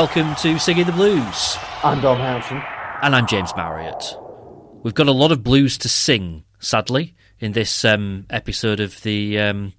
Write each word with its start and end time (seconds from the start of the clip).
welcome 0.00 0.34
to 0.34 0.58
Singing 0.58 0.86
the 0.86 0.92
Blues. 0.92 1.58
I'm 1.84 2.00
Dom 2.00 2.16
Howson. 2.16 2.62
And 3.02 3.14
I'm 3.14 3.26
James 3.26 3.54
Marriott. 3.54 4.16
We've 4.82 4.94
got 4.94 5.08
a 5.08 5.12
lot 5.12 5.30
of 5.30 5.44
blues 5.44 5.76
to 5.76 5.90
sing, 5.90 6.44
sadly, 6.58 7.14
in 7.38 7.52
this 7.52 7.84
um, 7.84 8.24
episode 8.30 8.80
of 8.80 9.02
the 9.02 9.38
um, 9.38 9.74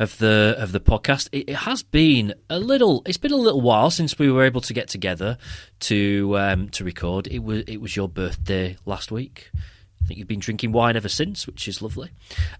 of 0.00 0.18
the 0.18 0.56
of 0.58 0.72
the 0.72 0.80
podcast. 0.80 1.28
It, 1.30 1.48
it, 1.48 1.54
has 1.54 1.84
been 1.84 2.34
a 2.50 2.58
little. 2.58 3.04
It's 3.06 3.18
been 3.18 3.30
a 3.30 3.36
little 3.36 3.60
while 3.60 3.92
since 3.92 4.18
we 4.18 4.32
were 4.32 4.42
able 4.42 4.62
to 4.62 4.74
get 4.74 4.88
together 4.88 5.38
to 5.78 6.36
um, 6.36 6.68
to 6.70 6.82
record. 6.82 7.28
It 7.28 7.44
was 7.44 7.62
it 7.68 7.80
was 7.80 7.94
your 7.94 8.08
birthday 8.08 8.78
last 8.84 9.12
week. 9.12 9.52
I 9.54 10.06
think 10.08 10.18
you've 10.18 10.26
been 10.26 10.40
drinking 10.40 10.72
wine 10.72 10.96
ever 10.96 11.08
since, 11.08 11.46
which 11.46 11.68
is 11.68 11.80
lovely. 11.80 12.10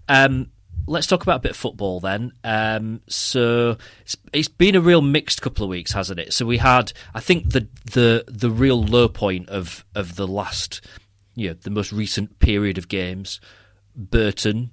Um, 0.07 0.51
let's 0.87 1.07
talk 1.07 1.23
about 1.23 1.37
a 1.37 1.41
bit 1.41 1.51
of 1.51 1.57
football 1.57 1.99
then. 1.99 2.33
Um, 2.43 3.01
so 3.07 3.77
it's, 4.01 4.17
it's 4.33 4.47
been 4.47 4.75
a 4.75 4.81
real 4.81 5.01
mixed 5.01 5.41
couple 5.41 5.63
of 5.63 5.69
weeks, 5.69 5.91
hasn't 5.91 6.19
it? 6.19 6.33
So 6.33 6.45
we 6.45 6.57
had, 6.57 6.93
I 7.13 7.19
think, 7.19 7.51
the 7.51 7.67
the 7.85 8.25
the 8.27 8.49
real 8.49 8.83
low 8.83 9.07
point 9.07 9.49
of 9.49 9.85
of 9.95 10.15
the 10.15 10.27
last, 10.27 10.81
you 11.35 11.49
know, 11.49 11.55
the 11.61 11.69
most 11.69 11.91
recent 11.91 12.39
period 12.39 12.77
of 12.77 12.87
games. 12.87 13.39
Burton. 13.95 14.71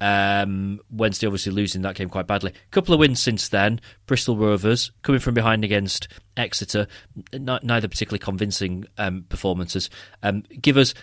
Um, 0.00 0.78
Wednesday, 0.90 1.26
obviously 1.26 1.50
losing 1.50 1.82
that 1.82 1.96
game 1.96 2.08
quite 2.08 2.28
badly. 2.28 2.52
A 2.52 2.70
couple 2.70 2.94
of 2.94 3.00
wins 3.00 3.20
since 3.20 3.48
then. 3.48 3.80
Bristol 4.06 4.36
Rovers 4.36 4.92
coming 5.02 5.20
from 5.20 5.34
behind 5.34 5.64
against 5.64 6.06
Exeter, 6.36 6.86
n- 7.32 7.58
neither 7.64 7.88
particularly 7.88 8.20
convincing 8.20 8.84
um, 8.96 9.24
performances. 9.28 9.90
Um, 10.22 10.44
give 10.60 10.76
us 10.76 10.94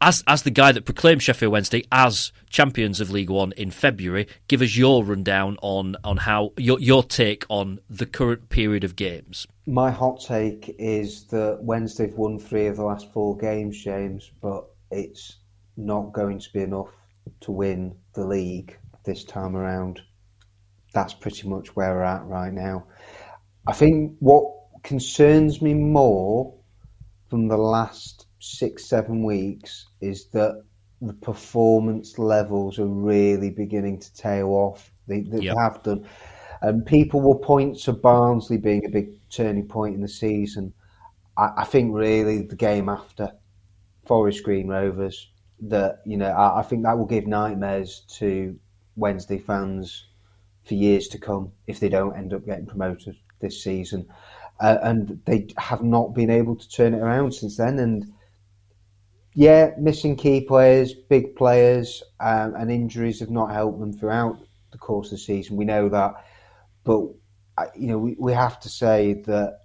as 0.00 0.22
as 0.26 0.42
the 0.42 0.50
guy 0.50 0.72
that 0.72 0.84
proclaimed 0.84 1.22
Sheffield 1.22 1.52
Wednesday 1.52 1.84
as 1.90 2.32
champions 2.48 3.00
of 3.00 3.10
League 3.10 3.30
One 3.30 3.52
in 3.52 3.70
February, 3.70 4.28
give 4.48 4.62
us 4.62 4.76
your 4.76 5.04
rundown 5.04 5.56
on 5.62 5.96
on 6.04 6.18
how 6.18 6.52
your 6.56 6.78
your 6.78 7.02
take 7.02 7.44
on 7.48 7.80
the 7.90 8.06
current 8.06 8.48
period 8.48 8.84
of 8.84 8.96
games. 8.96 9.46
My 9.66 9.90
hot 9.90 10.20
take 10.20 10.74
is 10.78 11.24
that 11.28 11.58
Wednesday 11.62 12.06
have 12.06 12.16
won 12.16 12.38
three 12.38 12.66
of 12.66 12.76
the 12.76 12.84
last 12.84 13.12
four 13.12 13.36
games, 13.36 13.82
James, 13.82 14.30
but 14.40 14.66
it's 14.90 15.38
not 15.76 16.12
going 16.12 16.38
to 16.38 16.52
be 16.52 16.60
enough 16.60 16.92
to 17.40 17.52
win 17.52 17.94
the 18.14 18.24
league 18.24 18.76
this 19.04 19.24
time 19.24 19.56
around. 19.56 20.00
That's 20.92 21.14
pretty 21.14 21.48
much 21.48 21.74
where 21.74 21.94
we're 21.94 22.02
at 22.02 22.24
right 22.26 22.52
now. 22.52 22.84
I 23.66 23.72
think 23.72 24.16
what 24.18 24.44
concerns 24.82 25.62
me 25.62 25.74
more 25.74 26.54
from 27.30 27.48
the 27.48 27.56
last 27.56 28.26
six, 28.42 28.84
seven 28.84 29.22
weeks 29.22 29.86
is 30.00 30.26
that 30.26 30.64
the 31.00 31.12
performance 31.14 32.18
levels 32.18 32.78
are 32.78 32.86
really 32.86 33.50
beginning 33.50 34.00
to 34.00 34.12
tail 34.14 34.48
off. 34.48 34.90
They, 35.06 35.20
they 35.20 35.44
yep. 35.44 35.56
have 35.56 35.82
done. 35.82 36.06
And 36.60 36.84
people 36.84 37.20
will 37.20 37.38
point 37.38 37.78
to 37.80 37.92
Barnsley 37.92 38.56
being 38.56 38.84
a 38.84 38.88
big 38.88 39.10
turning 39.30 39.66
point 39.66 39.94
in 39.94 40.00
the 40.00 40.08
season. 40.08 40.72
I, 41.36 41.50
I 41.58 41.64
think 41.64 41.94
really 41.94 42.42
the 42.42 42.56
game 42.56 42.88
after 42.88 43.32
Forest 44.06 44.42
Green 44.42 44.66
Rovers, 44.68 45.30
that 45.60 46.02
you 46.04 46.16
know, 46.16 46.30
I, 46.30 46.60
I 46.60 46.62
think 46.62 46.82
that 46.82 46.98
will 46.98 47.06
give 47.06 47.28
nightmares 47.28 48.04
to 48.16 48.58
Wednesday 48.96 49.38
fans 49.38 50.06
for 50.64 50.74
years 50.74 51.06
to 51.08 51.18
come 51.18 51.52
if 51.68 51.78
they 51.78 51.88
don't 51.88 52.16
end 52.16 52.34
up 52.34 52.44
getting 52.44 52.66
promoted 52.66 53.16
this 53.40 53.62
season. 53.62 54.08
Uh, 54.60 54.78
and 54.82 55.20
they 55.26 55.48
have 55.58 55.82
not 55.82 56.14
been 56.14 56.30
able 56.30 56.56
to 56.56 56.68
turn 56.68 56.94
it 56.94 57.00
around 57.00 57.32
since 57.32 57.56
then. 57.56 57.78
And 57.78 58.12
yeah, 59.34 59.70
missing 59.78 60.16
key 60.16 60.42
players, 60.42 60.92
big 60.94 61.36
players, 61.36 62.02
um, 62.20 62.54
and 62.54 62.70
injuries 62.70 63.20
have 63.20 63.30
not 63.30 63.52
helped 63.52 63.80
them 63.80 63.92
throughout 63.92 64.38
the 64.72 64.78
course 64.78 65.08
of 65.08 65.12
the 65.12 65.18
season. 65.18 65.56
We 65.56 65.64
know 65.64 65.88
that, 65.88 66.14
but 66.84 67.08
you 67.76 67.86
know 67.88 67.98
we, 67.98 68.16
we 68.18 68.32
have 68.32 68.60
to 68.60 68.68
say 68.68 69.14
that 69.26 69.60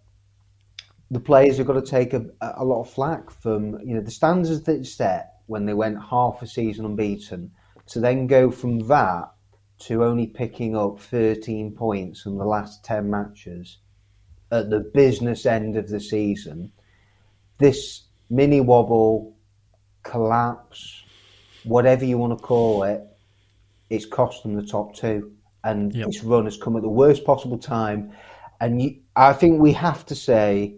the 1.09 1.19
players 1.19 1.57
have 1.57 1.67
got 1.67 1.73
to 1.73 1.81
take 1.81 2.13
a, 2.13 2.25
a 2.41 2.63
lot 2.63 2.81
of 2.81 2.89
flack 2.89 3.31
from 3.31 3.79
you 3.81 3.95
know 3.95 4.01
the 4.01 4.11
standards 4.11 4.63
that 4.63 4.85
set 4.85 5.33
when 5.47 5.66
they 5.66 5.73
went 5.73 6.01
half 6.01 6.41
a 6.41 6.47
season 6.47 6.85
unbeaten 6.85 7.51
to 7.88 8.00
then 8.00 8.27
go 8.27 8.51
from 8.51 8.79
that 8.88 9.31
to 9.79 10.03
only 10.03 10.27
picking 10.27 10.75
up 10.75 11.00
13 11.00 11.72
points 11.72 12.22
from 12.22 12.38
the 12.38 12.45
last 12.45 12.83
10 12.83 13.09
matches 13.09 13.77
at 14.51 14.69
the 14.69 14.79
business 14.79 15.45
end 15.45 15.77
of 15.77 15.88
the 15.88 16.00
season. 16.00 16.72
This 17.59 18.03
mini 18.29 18.59
wobble 18.59 19.36
collapse, 20.09 21.03
whatever 21.63 22.06
you 22.06 22.18
want 22.18 22.38
to 22.38 22.44
call 22.44 22.84
it, 22.84 23.03
it's 23.90 24.06
cost 24.06 24.44
them 24.44 24.56
the 24.56 24.66
top 24.66 24.95
two. 24.95 25.31
And 25.63 25.94
yep. 25.94 26.07
this 26.07 26.23
run 26.23 26.45
has 26.45 26.57
come 26.57 26.75
at 26.75 26.81
the 26.81 26.90
worst 26.90 27.25
possible 27.25 27.57
time. 27.57 28.12
And 28.62 28.81
you, 28.81 29.00
I 29.16 29.34
think 29.34 29.59
we 29.59 29.73
have 29.73 30.06
to 30.07 30.16
say 30.16 30.75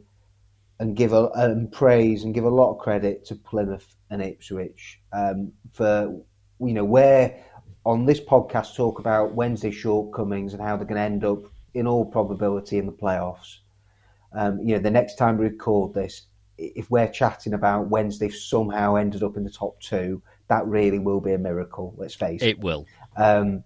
and 0.79 0.95
give 0.95 1.13
a, 1.13 1.29
and 1.35 1.71
praise 1.71 2.23
and 2.23 2.33
give 2.33 2.45
a 2.45 2.49
lot 2.49 2.71
of 2.71 2.79
credit 2.79 3.25
to 3.25 3.35
Plymouth 3.35 3.95
and 4.09 4.21
Ipswich 4.21 4.99
um, 5.13 5.51
for 5.71 6.21
you 6.59 6.73
know 6.73 6.85
where 6.85 7.43
on 7.85 8.05
this 8.05 8.19
podcast 8.19 8.75
talk 8.75 8.99
about 8.99 9.33
Wednesday 9.35 9.71
shortcomings 9.71 10.53
and 10.53 10.61
how 10.61 10.75
they're 10.75 10.85
going 10.85 10.95
to 10.95 11.01
end 11.01 11.23
up 11.23 11.39
in 11.73 11.87
all 11.87 12.05
probability 12.05 12.77
in 12.77 12.85
the 12.85 12.91
playoffs. 12.91 13.57
Um, 14.33 14.59
you 14.59 14.75
know, 14.75 14.79
the 14.79 14.91
next 14.91 15.15
time 15.15 15.37
we 15.37 15.45
record 15.45 15.93
this, 15.93 16.23
if 16.59 16.91
we're 16.91 17.07
chatting 17.07 17.53
about 17.53 17.87
Wednesday 17.87 18.29
somehow 18.29 18.95
ended 18.95 19.23
up 19.23 19.37
in 19.37 19.43
the 19.43 19.49
top 19.49 19.79
two, 19.79 20.21
that 20.47 20.65
really 20.67 20.99
will 20.99 21.21
be 21.21 21.33
a 21.33 21.37
miracle. 21.37 21.93
Let's 21.97 22.15
face 22.15 22.41
it. 22.41 22.49
It 22.49 22.59
will. 22.59 22.85
Um, 23.15 23.63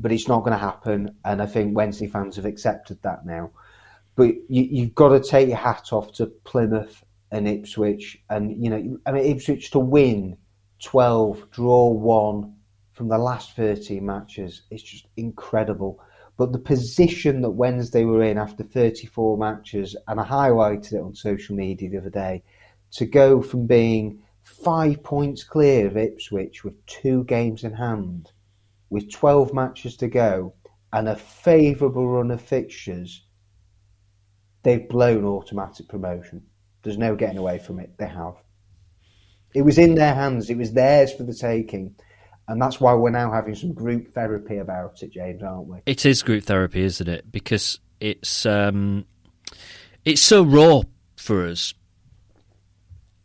but 0.00 0.10
it's 0.10 0.28
not 0.28 0.40
going 0.40 0.52
to 0.52 0.58
happen, 0.58 1.16
and 1.24 1.40
I 1.40 1.46
think 1.46 1.76
Wednesday 1.76 2.08
fans 2.08 2.36
have 2.36 2.44
accepted 2.44 3.00
that 3.02 3.24
now. 3.24 3.50
But 4.16 4.34
you, 4.48 4.84
have 4.84 4.94
got 4.94 5.08
to 5.10 5.20
take 5.20 5.48
your 5.48 5.56
hat 5.56 5.92
off 5.92 6.12
to 6.14 6.26
Plymouth 6.26 7.04
and 7.30 7.46
Ipswich, 7.46 8.20
and 8.28 8.62
you 8.62 8.70
know, 8.70 8.98
I 9.06 9.12
mean, 9.12 9.24
Ipswich 9.24 9.70
to 9.70 9.78
win 9.78 10.36
twelve, 10.82 11.48
draw 11.50 11.88
one 11.88 12.56
from 12.92 13.08
the 13.08 13.18
last 13.18 13.54
thirteen 13.54 14.04
matches. 14.04 14.62
It's 14.70 14.82
just 14.82 15.06
incredible. 15.16 16.00
But 16.36 16.52
the 16.52 16.58
position 16.58 17.42
that 17.42 17.50
Wednesday 17.50 18.04
were 18.04 18.22
in 18.22 18.38
after 18.38 18.64
34 18.64 19.36
matches, 19.36 19.96
and 20.08 20.20
I 20.20 20.24
highlighted 20.24 20.94
it 20.94 21.02
on 21.02 21.14
social 21.14 21.54
media 21.54 21.90
the 21.90 21.98
other 21.98 22.10
day, 22.10 22.42
to 22.92 23.06
go 23.06 23.42
from 23.42 23.66
being 23.66 24.22
five 24.42 25.02
points 25.02 25.44
clear 25.44 25.86
of 25.86 25.96
Ipswich 25.96 26.64
with 26.64 26.84
two 26.86 27.24
games 27.24 27.64
in 27.64 27.74
hand, 27.74 28.32
with 28.90 29.10
12 29.10 29.54
matches 29.54 29.96
to 29.98 30.08
go, 30.08 30.54
and 30.92 31.08
a 31.08 31.16
favourable 31.16 32.08
run 32.08 32.30
of 32.30 32.40
fixtures, 32.40 33.24
they've 34.62 34.88
blown 34.88 35.24
automatic 35.24 35.88
promotion. 35.88 36.42
There's 36.82 36.98
no 36.98 37.14
getting 37.14 37.38
away 37.38 37.58
from 37.58 37.78
it. 37.78 37.96
They 37.98 38.08
have. 38.08 38.42
It 39.54 39.62
was 39.62 39.78
in 39.78 39.94
their 39.94 40.14
hands. 40.14 40.50
It 40.50 40.56
was 40.56 40.72
theirs 40.72 41.12
for 41.12 41.22
the 41.22 41.34
taking. 41.34 41.94
And 42.52 42.60
that's 42.60 42.78
why 42.78 42.92
we're 42.92 43.08
now 43.08 43.32
having 43.32 43.54
some 43.54 43.72
group 43.72 44.12
therapy 44.12 44.58
about 44.58 45.02
it, 45.02 45.10
James, 45.10 45.42
aren't 45.42 45.68
we? 45.68 45.78
It 45.86 46.04
is 46.04 46.22
group 46.22 46.44
therapy, 46.44 46.82
isn't 46.82 47.08
it? 47.08 47.32
Because 47.32 47.80
it's 47.98 48.44
um, 48.44 49.06
it's 50.04 50.20
so 50.20 50.42
raw 50.42 50.82
for 51.16 51.46
us. 51.46 51.72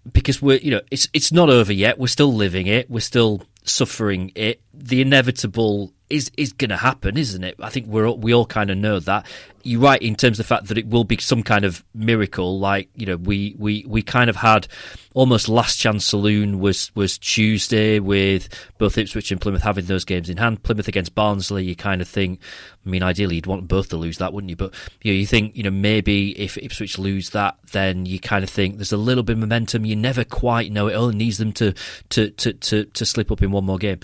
Because 0.09 0.41
we're, 0.41 0.59
you 0.59 0.71
know, 0.71 0.79
it's 0.91 1.09
it's 1.11 1.33
not 1.33 1.49
over 1.49 1.73
yet. 1.73 1.99
We're 1.99 2.07
still 2.07 2.33
living 2.33 2.67
it. 2.67 2.89
We're 2.89 3.01
still 3.01 3.43
suffering 3.65 4.31
it. 4.33 4.61
The 4.73 5.01
inevitable 5.01 5.91
is 6.09 6.31
is 6.37 6.53
going 6.53 6.69
to 6.69 6.77
happen, 6.77 7.17
isn't 7.17 7.43
it? 7.43 7.55
I 7.61 7.69
think 7.69 7.87
we're 7.87 8.09
we 8.11 8.33
all 8.33 8.45
kind 8.45 8.69
of 8.69 8.77
know 8.77 8.99
that. 9.01 9.25
You're 9.63 9.81
right 9.81 10.01
in 10.01 10.15
terms 10.15 10.39
of 10.39 10.45
the 10.45 10.55
fact 10.55 10.67
that 10.67 10.77
it 10.77 10.87
will 10.87 11.03
be 11.03 11.17
some 11.17 11.43
kind 11.43 11.65
of 11.65 11.83
miracle. 11.93 12.59
Like 12.59 12.89
you 12.95 13.05
know, 13.05 13.17
we 13.17 13.55
we 13.57 13.83
we 13.87 14.01
kind 14.01 14.29
of 14.29 14.37
had 14.37 14.67
almost 15.13 15.49
last 15.49 15.77
chance 15.77 16.05
saloon 16.05 16.59
was 16.59 16.95
was 16.95 17.17
Tuesday 17.17 17.99
with 17.99 18.47
both 18.77 18.97
Ipswich 18.97 19.31
and 19.31 19.41
Plymouth 19.41 19.63
having 19.63 19.85
those 19.85 20.05
games 20.05 20.29
in 20.29 20.37
hand. 20.37 20.63
Plymouth 20.63 20.87
against 20.87 21.15
Barnsley, 21.15 21.65
you 21.65 21.75
kind 21.75 22.01
of 22.01 22.07
think. 22.07 22.39
I 22.85 22.89
mean, 22.89 23.03
ideally, 23.03 23.35
you'd 23.35 23.47
want 23.47 23.67
both 23.67 23.89
to 23.89 23.97
lose 23.97 24.19
that, 24.19 24.31
wouldn't 24.31 24.49
you? 24.49 24.55
But 24.55 24.73
you 25.01 25.11
know, 25.11 25.19
you 25.19 25.27
think 25.27 25.57
you 25.57 25.63
know 25.63 25.71
maybe 25.71 26.39
if 26.39 26.57
Ipswich 26.57 26.97
lose 26.97 27.31
that, 27.31 27.57
then 27.73 28.05
you 28.05 28.19
kind 28.19 28.43
of 28.45 28.49
think 28.49 28.77
there's 28.77 28.93
a 28.93 28.97
little 28.97 29.23
bit 29.23 29.33
of 29.33 29.39
momentum. 29.39 29.85
You 29.85 29.97
never 29.97 30.23
quite 30.23 30.71
know. 30.71 30.87
It 30.87 30.93
only 30.93 31.17
needs 31.17 31.37
them 31.37 31.51
to 31.53 31.73
to 32.09 32.29
to 32.29 32.53
to, 32.53 32.85
to 32.85 33.05
slip 33.05 33.29
up 33.29 33.41
in 33.41 33.51
one 33.51 33.65
more 33.65 33.77
game. 33.77 33.99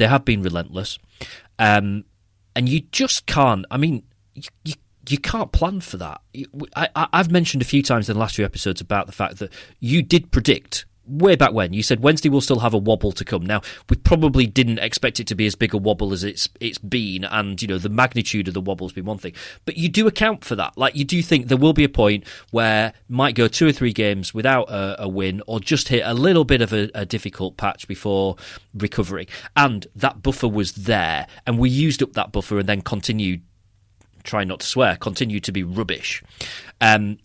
They 0.00 0.08
have 0.08 0.24
been 0.24 0.40
relentless. 0.40 0.98
Um, 1.58 2.04
and 2.56 2.66
you 2.66 2.80
just 2.90 3.26
can't. 3.26 3.66
I 3.70 3.76
mean, 3.76 4.02
you, 4.34 4.48
you 4.64 4.74
you 5.10 5.18
can't 5.18 5.52
plan 5.52 5.82
for 5.82 5.98
that. 5.98 6.22
I, 6.74 7.08
have 7.12 7.30
mentioned 7.30 7.60
a 7.60 7.66
few 7.66 7.82
times 7.82 8.08
in 8.08 8.14
the 8.14 8.20
last 8.20 8.36
few 8.36 8.46
episodes 8.46 8.80
about 8.80 9.06
the 9.06 9.12
fact 9.12 9.40
that 9.40 9.52
you 9.78 10.02
did 10.02 10.30
predict 10.30 10.86
way 11.10 11.36
back 11.36 11.52
when 11.52 11.72
you 11.72 11.82
said 11.82 12.00
Wednesday 12.00 12.28
will 12.28 12.40
still 12.40 12.60
have 12.60 12.74
a 12.74 12.78
wobble 12.78 13.12
to 13.12 13.24
come. 13.24 13.44
Now 13.44 13.60
we 13.88 13.96
probably 13.96 14.46
didn't 14.46 14.78
expect 14.78 15.20
it 15.20 15.26
to 15.28 15.34
be 15.34 15.46
as 15.46 15.54
big 15.54 15.74
a 15.74 15.78
wobble 15.78 16.12
as 16.12 16.24
it's 16.24 16.48
it's 16.60 16.78
been, 16.78 17.24
and 17.24 17.60
you 17.60 17.68
know 17.68 17.78
the 17.78 17.88
magnitude 17.88 18.48
of 18.48 18.54
the 18.54 18.60
wobble's 18.60 18.92
been 18.92 19.04
one 19.04 19.18
thing, 19.18 19.34
but 19.64 19.76
you 19.76 19.88
do 19.88 20.06
account 20.06 20.44
for 20.44 20.56
that. 20.56 20.76
Like 20.76 20.96
you 20.96 21.04
do 21.04 21.22
think 21.22 21.48
there 21.48 21.58
will 21.58 21.72
be 21.72 21.84
a 21.84 21.88
point 21.88 22.26
where 22.50 22.92
might 23.08 23.34
go 23.34 23.48
two 23.48 23.66
or 23.66 23.72
three 23.72 23.92
games 23.92 24.32
without 24.32 24.70
a, 24.70 25.04
a 25.04 25.08
win, 25.08 25.42
or 25.46 25.60
just 25.60 25.88
hit 25.88 26.02
a 26.04 26.14
little 26.14 26.44
bit 26.44 26.62
of 26.62 26.72
a, 26.72 26.90
a 26.94 27.04
difficult 27.04 27.56
patch 27.56 27.88
before 27.88 28.36
recovering, 28.74 29.26
and 29.56 29.86
that 29.94 30.22
buffer 30.22 30.48
was 30.48 30.72
there, 30.72 31.26
and 31.46 31.58
we 31.58 31.70
used 31.70 32.02
up 32.02 32.12
that 32.14 32.32
buffer 32.32 32.58
and 32.58 32.68
then 32.68 32.80
continued 32.80 33.42
trying 34.22 34.48
not 34.48 34.60
to 34.60 34.66
swear, 34.66 34.96
Continued 34.96 35.44
to 35.44 35.52
be 35.52 35.62
rubbish. 35.62 36.22
Um, 36.80 37.18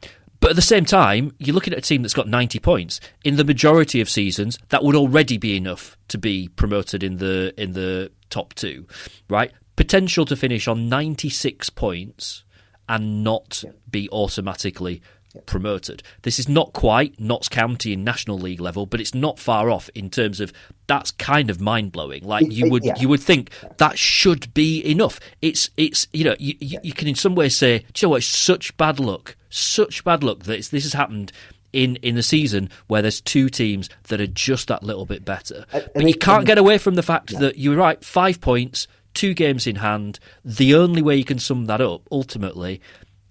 but 0.45 0.51
at 0.51 0.55
the 0.55 0.61
same 0.61 0.85
time, 0.85 1.33
you're 1.39 1.55
looking 1.55 1.73
at 1.73 1.79
a 1.79 1.81
team 1.81 2.03
that's 2.03 2.13
got 2.13 2.27
90 2.27 2.59
points. 2.59 2.99
In 3.23 3.35
the 3.35 3.43
majority 3.43 3.99
of 3.99 4.07
seasons, 4.07 4.59
that 4.69 4.83
would 4.83 4.95
already 4.95 5.39
be 5.39 5.57
enough 5.57 5.97
to 6.09 6.19
be 6.19 6.49
promoted 6.49 7.01
in 7.01 7.17
the 7.17 7.51
in 7.57 7.71
the 7.71 8.11
top 8.29 8.53
two, 8.53 8.85
right? 9.27 9.51
Potential 9.75 10.23
to 10.25 10.35
finish 10.35 10.67
on 10.67 10.87
96 10.87 11.71
points 11.71 12.43
and 12.87 13.23
not 13.23 13.63
be 13.89 14.07
automatically 14.11 15.01
promoted. 15.45 16.03
This 16.21 16.39
is 16.39 16.47
not 16.47 16.73
quite 16.73 17.19
Notts 17.19 17.49
County 17.49 17.93
in 17.93 18.03
National 18.03 18.37
League 18.37 18.61
level, 18.61 18.85
but 18.85 19.01
it's 19.01 19.13
not 19.13 19.39
far 19.39 19.69
off 19.69 19.89
in 19.95 20.09
terms 20.09 20.39
of 20.39 20.53
that's 20.87 21.11
kind 21.11 21.49
of 21.49 21.61
mind 21.61 21.91
blowing. 21.91 22.23
Like 22.23 22.51
you 22.51 22.69
would 22.69 22.85
yeah. 22.85 22.95
you 22.97 23.09
would 23.09 23.21
think 23.21 23.51
that 23.77 23.97
should 23.97 24.53
be 24.53 24.81
enough. 24.85 25.19
It's 25.41 25.69
it's 25.77 26.07
you 26.13 26.23
know 26.23 26.35
you, 26.39 26.55
you, 26.59 26.79
you, 26.83 26.93
can 26.93 27.07
in 27.07 27.15
some 27.15 27.35
ways 27.35 27.55
say, 27.55 27.79
do 27.79 27.85
you 27.85 28.07
know 28.07 28.09
what? 28.11 28.17
It's 28.17 28.27
such 28.27 28.75
bad 28.77 28.99
luck, 28.99 29.35
such 29.49 30.03
bad 30.03 30.23
luck 30.23 30.43
that 30.43 30.65
this 30.65 30.83
has 30.83 30.93
happened. 30.93 31.31
In, 31.73 31.97
in 31.97 32.15
the 32.15 32.23
season 32.23 32.69
where 32.87 33.01
there's 33.01 33.19
two 33.19 33.49
teams 33.49 33.89
that 34.03 34.21
are 34.21 34.27
just 34.27 34.69
that 34.69 34.81
little 34.81 35.05
bit 35.05 35.25
better, 35.25 35.65
but 35.73 36.07
you 36.07 36.13
can't 36.13 36.45
get 36.45 36.57
away 36.57 36.77
from 36.77 36.95
the 36.95 37.03
fact 37.03 37.33
yeah. 37.33 37.39
that 37.39 37.57
you're 37.57 37.75
right. 37.75 38.01
Five 38.01 38.39
points, 38.39 38.87
two 39.13 39.33
games 39.33 39.67
in 39.67 39.75
hand. 39.75 40.17
The 40.45 40.73
only 40.75 41.01
way 41.01 41.17
you 41.17 41.25
can 41.25 41.37
sum 41.37 41.65
that 41.65 41.81
up 41.81 42.03
ultimately 42.11 42.79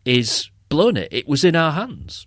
is 0.05 0.51
blown 0.75 0.97
it. 0.97 1.09
It 1.13 1.29
was 1.29 1.45
in 1.45 1.55
our 1.55 1.71
hands. 1.71 2.27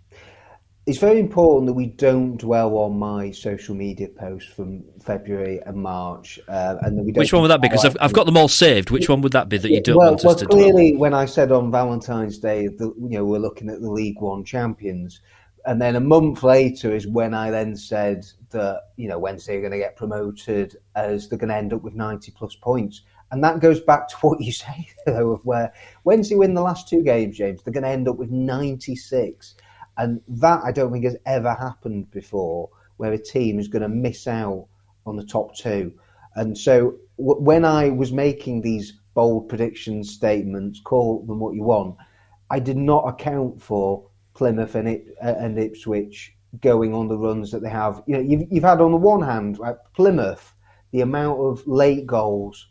It's 0.85 0.99
very 0.99 1.19
important 1.19 1.67
that 1.67 1.73
we 1.73 1.87
don't 1.87 2.37
dwell 2.37 2.77
on 2.77 2.97
my 2.97 3.31
social 3.31 3.75
media 3.75 4.07
posts 4.07 4.49
from 4.49 4.85
February 5.01 5.59
and 5.65 5.75
March, 5.75 6.39
uh, 6.47 6.77
and 6.81 6.97
that 6.97 7.03
we. 7.03 7.11
Which 7.11 7.33
one 7.33 7.41
would 7.41 7.49
that 7.49 7.61
be? 7.61 7.67
Because 7.67 7.83
I've, 7.83 7.97
I've 7.99 8.13
got 8.13 8.25
them 8.25 8.37
all 8.37 8.47
saved. 8.47 8.89
Which 8.89 9.09
one 9.09 9.19
would 9.21 9.33
that 9.33 9.49
be 9.49 9.57
that 9.57 9.69
you 9.69 9.81
don't 9.81 9.97
well, 9.97 10.11
want 10.11 10.23
well, 10.23 10.33
us 10.33 10.39
to? 10.39 10.45
Do? 10.45 10.55
Clearly, 10.55 10.95
when 10.95 11.13
I 11.13 11.25
said 11.25 11.51
on 11.51 11.71
Valentine's 11.71 12.37
Day 12.37 12.67
that 12.67 12.93
you 12.97 13.17
know 13.17 13.25
we're 13.25 13.37
looking 13.39 13.69
at 13.69 13.81
the 13.81 13.91
League 13.91 14.21
One 14.21 14.45
champions, 14.45 15.19
and 15.65 15.81
then 15.81 15.97
a 15.97 15.99
month 15.99 16.41
later 16.43 16.95
is 16.95 17.05
when 17.05 17.33
I 17.33 17.51
then 17.51 17.75
said 17.75 18.25
that 18.51 18.83
you 18.95 19.09
know 19.09 19.19
Wednesday 19.19 19.57
are 19.57 19.61
going 19.61 19.73
to 19.73 19.77
get 19.77 19.97
promoted 19.97 20.77
as 20.95 21.27
they're 21.27 21.37
going 21.37 21.49
to 21.49 21.57
end 21.57 21.73
up 21.73 21.81
with 21.81 21.95
ninety 21.95 22.31
plus 22.31 22.55
points. 22.55 23.01
And 23.31 23.43
that 23.43 23.59
goes 23.59 23.79
back 23.79 24.07
to 24.09 24.15
what 24.21 24.41
you 24.41 24.51
say, 24.51 24.89
though, 25.05 25.31
of 25.31 25.45
where 25.45 25.73
Wednesday 26.03 26.35
win 26.35 26.53
the 26.53 26.61
last 26.61 26.87
two 26.87 27.03
games, 27.03 27.37
James, 27.37 27.61
they're 27.63 27.73
going 27.73 27.83
to 27.83 27.89
end 27.89 28.07
up 28.07 28.17
with 28.17 28.31
96. 28.31 29.55
And 29.97 30.21
that 30.27 30.61
I 30.63 30.71
don't 30.71 30.91
think 30.91 31.05
has 31.05 31.17
ever 31.25 31.53
happened 31.53 32.11
before, 32.11 32.69
where 32.97 33.13
a 33.13 33.17
team 33.17 33.59
is 33.59 33.67
going 33.67 33.81
to 33.81 33.89
miss 33.89 34.27
out 34.27 34.67
on 35.05 35.15
the 35.15 35.25
top 35.25 35.55
two. 35.55 35.93
And 36.35 36.57
so 36.57 36.95
w- 37.17 37.41
when 37.41 37.65
I 37.65 37.89
was 37.89 38.11
making 38.11 38.61
these 38.61 38.93
bold 39.15 39.49
prediction 39.49 40.03
statements, 40.03 40.79
call 40.79 41.25
them 41.25 41.39
what 41.39 41.55
you 41.55 41.63
want, 41.63 41.95
I 42.49 42.59
did 42.59 42.77
not 42.77 43.07
account 43.07 43.61
for 43.61 44.07
Plymouth 44.35 44.75
and, 44.75 44.87
it, 44.87 45.15
uh, 45.23 45.33
and 45.39 45.57
Ipswich 45.57 46.35
going 46.61 46.93
on 46.93 47.07
the 47.07 47.17
runs 47.17 47.51
that 47.51 47.61
they 47.61 47.69
have. 47.69 48.03
You 48.05 48.15
know, 48.15 48.21
you've, 48.21 48.47
you've 48.51 48.63
had 48.63 48.81
on 48.81 48.91
the 48.91 48.97
one 48.97 49.21
hand, 49.21 49.57
like 49.57 49.77
Plymouth, 49.95 50.55
the 50.91 51.01
amount 51.01 51.39
of 51.39 51.65
late 51.67 52.05
goals 52.05 52.67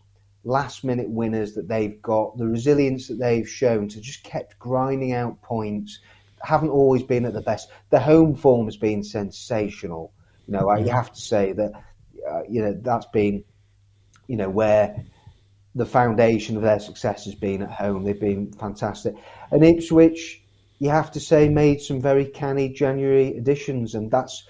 last 0.47 0.85
minute 0.85 1.11
winners 1.11 1.55
that 1.55 1.69
they've 1.69 2.01
got, 2.01 2.39
the 2.39 2.47
resilience 2.47 3.09
that 3.09 3.19
they've 3.19 3.49
shown 3.49 3.89
to 3.89 4.01
just 4.01 4.23
kept 4.23 4.59
grinding 4.59 5.13
out 5.13 5.43
points, 5.43 5.99
haven't 6.41 6.71
always 6.71 7.03
been 7.03 7.25
at 7.25 7.33
the 7.33 7.41
best. 7.41 7.69
The 7.91 7.99
home 7.99 8.35
form 8.37 8.67
has 8.67 8.77
been 8.77 9.03
sensational. 9.03 10.13
You 10.47 10.53
know, 10.55 10.77
you 10.77 10.89
have 10.91 11.13
to 11.13 11.21
say 11.21 11.53
that, 11.53 11.73
uh, 12.31 12.43
you 12.49 12.63
know, 12.63 12.79
that's 12.81 13.07
been, 13.07 13.43
you 14.29 14.37
know, 14.37 14.49
where 14.49 15.05
the 15.75 15.85
foundation 15.85 16.57
of 16.57 16.63
their 16.63 16.79
success 16.79 17.25
has 17.25 17.35
been 17.35 17.63
at 17.63 17.71
home. 17.71 18.05
They've 18.05 18.19
been 18.19 18.53
fantastic. 18.53 19.17
And 19.51 19.65
Ipswich, 19.65 20.43
you 20.79 20.91
have 20.91 21.11
to 21.13 21.21
say, 21.21 21.49
made 21.49 21.81
some 21.81 22.01
very 22.01 22.25
canny 22.25 22.69
January 22.69 23.37
additions, 23.37 23.97
and 23.97 24.11
that's 24.11 24.47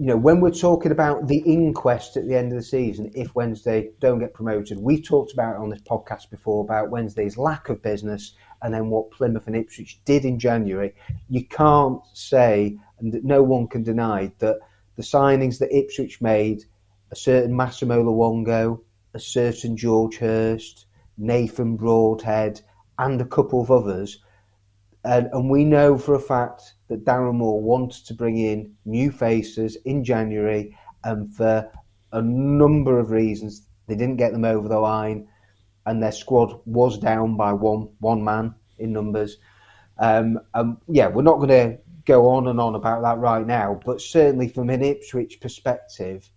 you 0.00 0.06
know, 0.06 0.16
when 0.16 0.40
we're 0.40 0.50
talking 0.50 0.92
about 0.92 1.28
the 1.28 1.40
inquest 1.40 2.16
at 2.16 2.26
the 2.26 2.34
end 2.34 2.52
of 2.52 2.56
the 2.56 2.64
season, 2.64 3.10
if 3.14 3.34
Wednesday 3.34 3.90
don't 4.00 4.18
get 4.18 4.32
promoted, 4.32 4.78
we've 4.78 5.06
talked 5.06 5.34
about 5.34 5.56
on 5.56 5.68
this 5.68 5.82
podcast 5.82 6.30
before 6.30 6.64
about 6.64 6.88
Wednesday's 6.88 7.36
lack 7.36 7.68
of 7.68 7.82
business 7.82 8.32
and 8.62 8.72
then 8.72 8.88
what 8.88 9.10
Plymouth 9.10 9.46
and 9.46 9.54
Ipswich 9.54 10.00
did 10.06 10.24
in 10.24 10.38
January. 10.38 10.94
You 11.28 11.44
can't 11.44 12.00
say, 12.14 12.78
and 12.98 13.22
no 13.22 13.42
one 13.42 13.68
can 13.68 13.82
deny, 13.82 14.32
that 14.38 14.56
the 14.96 15.02
signings 15.02 15.58
that 15.58 15.76
Ipswich 15.76 16.22
made, 16.22 16.64
a 17.10 17.16
certain 17.16 17.54
Massimo 17.54 18.02
Luongo, 18.02 18.80
a 19.12 19.20
certain 19.20 19.76
George 19.76 20.16
Hirst, 20.16 20.86
Nathan 21.18 21.76
Broadhead, 21.76 22.62
and 22.98 23.20
a 23.20 23.26
couple 23.26 23.60
of 23.60 23.70
others, 23.70 24.22
and, 25.04 25.28
and 25.34 25.50
we 25.50 25.66
know 25.66 25.98
for 25.98 26.14
a 26.14 26.20
fact 26.20 26.72
that 26.90 27.04
Darren 27.04 27.36
Moore 27.36 27.62
wanted 27.62 28.04
to 28.06 28.14
bring 28.14 28.36
in 28.36 28.74
new 28.84 29.10
faces 29.10 29.76
in 29.86 30.04
January, 30.04 30.76
and 31.04 31.34
for 31.34 31.70
a 32.12 32.20
number 32.20 32.98
of 32.98 33.12
reasons, 33.12 33.68
they 33.86 33.94
didn't 33.94 34.16
get 34.16 34.32
them 34.32 34.44
over 34.44 34.68
the 34.68 34.78
line, 34.78 35.28
and 35.86 36.02
their 36.02 36.12
squad 36.12 36.60
was 36.66 36.98
down 36.98 37.36
by 37.36 37.52
one 37.52 37.88
one 38.00 38.22
man 38.22 38.54
in 38.78 38.92
numbers. 38.92 39.38
Um, 39.98 40.40
um, 40.54 40.78
yeah, 40.88 41.06
we're 41.08 41.22
not 41.22 41.36
going 41.36 41.48
to 41.48 41.78
go 42.04 42.28
on 42.28 42.48
and 42.48 42.60
on 42.60 42.74
about 42.74 43.02
that 43.02 43.18
right 43.18 43.46
now, 43.46 43.80
but 43.84 44.00
certainly 44.00 44.48
from 44.48 44.68
an 44.68 44.82
Ipswich 44.82 45.40
perspective, 45.40 46.28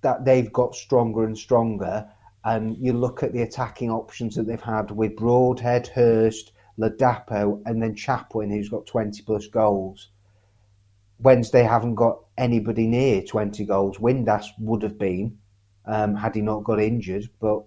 that 0.00 0.24
they've 0.24 0.52
got 0.52 0.74
stronger 0.74 1.24
and 1.24 1.38
stronger. 1.38 2.08
And 2.44 2.76
you 2.78 2.92
look 2.92 3.22
at 3.22 3.32
the 3.32 3.42
attacking 3.42 3.90
options 3.90 4.34
that 4.36 4.46
they've 4.46 4.60
had 4.60 4.90
with 4.90 5.16
Broadhead, 5.16 5.88
Hirst, 5.88 6.52
Ladapo, 6.78 7.62
and 7.64 7.82
then 7.82 7.94
Chaplin, 7.94 8.50
who's 8.50 8.68
got 8.68 8.86
20 8.86 9.22
plus 9.22 9.46
goals. 9.46 10.10
Wednesday 11.18 11.62
haven't 11.62 11.94
got 11.94 12.18
anybody 12.36 12.86
near 12.86 13.22
20 13.22 13.64
goals. 13.64 13.98
Windass 13.98 14.46
would 14.58 14.82
have 14.82 14.98
been 14.98 15.38
um, 15.86 16.14
had 16.14 16.34
he 16.34 16.42
not 16.42 16.64
got 16.64 16.80
injured, 16.80 17.28
but 17.40 17.62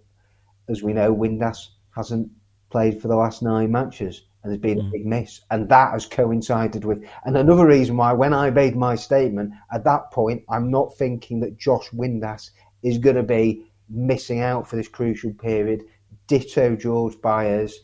as 0.67 0.83
we 0.83 0.93
know, 0.93 1.15
Windass 1.15 1.69
hasn't 1.95 2.29
played 2.69 3.01
for 3.01 3.07
the 3.07 3.15
last 3.15 3.41
nine 3.41 3.71
matches 3.71 4.23
and 4.43 4.51
there's 4.51 4.61
been 4.61 4.79
mm. 4.79 4.87
a 4.87 4.91
big 4.91 5.05
miss. 5.05 5.41
And 5.51 5.67
that 5.69 5.91
has 5.91 6.05
coincided 6.05 6.85
with. 6.85 7.03
And 7.25 7.35
another 7.35 7.65
reason 7.65 7.97
why, 7.97 8.13
when 8.13 8.33
I 8.33 8.49
made 8.51 8.75
my 8.75 8.95
statement, 8.95 9.53
at 9.71 9.83
that 9.83 10.11
point, 10.11 10.43
I'm 10.49 10.69
not 10.71 10.95
thinking 10.97 11.39
that 11.41 11.57
Josh 11.57 11.89
Windass 11.89 12.51
is 12.83 12.97
going 12.97 13.17
to 13.17 13.23
be 13.23 13.65
missing 13.89 14.41
out 14.41 14.67
for 14.67 14.75
this 14.75 14.87
crucial 14.87 15.33
period. 15.33 15.83
Ditto 16.27 16.75
George 16.75 17.19
Byers. 17.21 17.81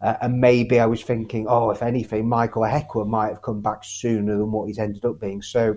Uh, 0.00 0.16
and 0.22 0.40
maybe 0.40 0.80
I 0.80 0.86
was 0.86 1.02
thinking, 1.02 1.46
oh, 1.48 1.70
if 1.70 1.82
anything, 1.82 2.28
Michael 2.28 2.62
Ihiekwe 2.62 3.06
might 3.06 3.28
have 3.28 3.42
come 3.42 3.60
back 3.60 3.84
sooner 3.84 4.36
than 4.36 4.50
what 4.50 4.66
he's 4.66 4.78
ended 4.78 5.04
up 5.04 5.20
being. 5.20 5.42
So, 5.42 5.76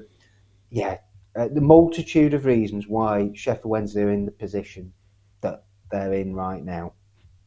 yeah, 0.69 0.97
uh, 1.35 1.49
the 1.49 1.61
multitude 1.61 2.33
of 2.33 2.45
reasons 2.45 2.87
why 2.87 3.31
Sheffield 3.33 3.69
Wednesday 3.69 4.03
are 4.03 4.11
in 4.11 4.25
the 4.25 4.31
position 4.31 4.93
that 5.41 5.65
they're 5.91 6.13
in 6.13 6.33
right 6.35 6.63
now. 6.63 6.93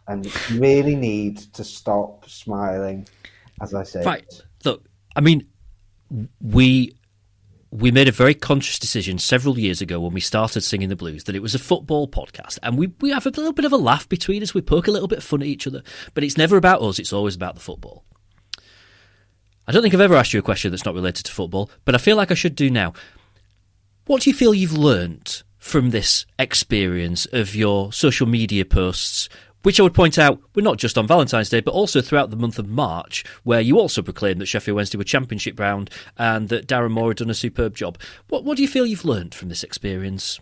And 0.09 0.30
really 0.52 0.95
need 0.95 1.38
to 1.54 1.64
stop 1.64 2.28
smiling, 2.28 3.09
as 3.61 3.75
I 3.75 3.83
say. 3.83 4.04
Right. 4.04 4.42
Look, 4.64 4.87
I 5.16 5.21
mean, 5.21 5.47
we 6.40 6.96
we 7.76 7.90
made 7.90 8.09
a 8.09 8.12
very 8.12 8.35
conscious 8.35 8.78
decision 8.78 9.18
several 9.18 9.59
years 9.59 9.83
ago 9.83 10.00
when 10.00 10.14
we 10.14 10.21
started 10.21 10.62
singing 10.62 10.88
the 10.88 10.97
blues 10.97 11.25
that 11.25 11.37
it 11.37 11.42
was 11.42 11.54
a 11.54 11.59
football 11.59 12.09
podcast. 12.09 12.59
And 12.62 12.78
we, 12.78 12.92
we 13.00 13.11
have 13.11 13.26
a 13.26 13.30
little 13.30 13.52
bit 13.52 13.66
of 13.66 13.73
a 13.73 13.76
laugh 13.76 14.09
between 14.09 14.42
us. 14.42 14.54
We 14.54 14.62
poke 14.62 14.88
a 14.88 14.90
little 14.90 15.09
bit 15.09 15.18
of 15.18 15.25
fun 15.25 15.42
at 15.42 15.49
each 15.49 15.66
other 15.66 15.83
but 16.14 16.25
it's 16.25 16.38
never 16.38 16.56
about 16.56 16.80
us. 16.80 16.99
It's 16.99 17.12
always 17.12 17.37
about 17.37 17.54
the 17.54 17.61
football. 17.61 18.04
I 19.68 19.73
don't 19.73 19.83
think 19.83 19.95
i've 19.95 20.00
ever 20.00 20.14
asked 20.14 20.33
you 20.33 20.38
a 20.38 20.45
question 20.45 20.71
that's 20.71 20.85
not 20.85 20.95
related 20.95 21.25
to 21.26 21.33
football 21.33 21.71
but 21.85 21.97
i 21.97 21.99
feel 21.99 22.16
like 22.16 22.30
i 22.30 22.35
should 22.35 22.54
do 22.54 22.71
now. 22.71 22.95
What 24.06 24.23
do 24.23 24.30
you 24.30 24.37
feel 24.37 24.54
you've 24.54 24.78
learnt 24.78 25.42
from 25.59 25.90
this 25.90 26.25
experience 26.38 27.26
of 27.26 27.56
your 27.56 27.92
social 27.92 28.26
media 28.28 28.64
posts 28.64 29.28
which 29.66 29.80
I 29.80 29.82
would 29.82 29.94
point 29.94 30.16
out 30.16 30.40
were 30.54 30.62
not 30.62 30.78
just 30.78 30.96
on 30.96 31.08
Valentine's 31.08 31.49
Day, 31.49 31.58
but 31.58 31.75
also 31.75 32.00
throughout 32.00 32.30
the 32.30 32.37
month 32.37 32.61
of 32.61 32.68
March, 32.68 33.25
where 33.42 33.61
you 33.61 33.80
also 33.80 34.00
proclaimed 34.00 34.40
that 34.40 34.46
Sheffield 34.46 34.76
Wednesday 34.76 34.96
were 34.96 35.02
championship 35.02 35.56
bound 35.56 35.90
and 36.16 36.49
that 36.50 36.68
Darren 36.68 36.92
Moore 36.92 37.08
had 37.11 37.16
done 37.16 37.30
a 37.30 37.35
superb 37.35 37.75
job. 37.75 37.99
What, 38.28 38.44
what 38.44 38.56
do 38.56 38.62
you 38.62 38.68
feel 38.68 38.87
you've 38.87 39.04
learned 39.04 39.35
from 39.35 39.49
this 39.49 39.64
experience, 39.64 40.38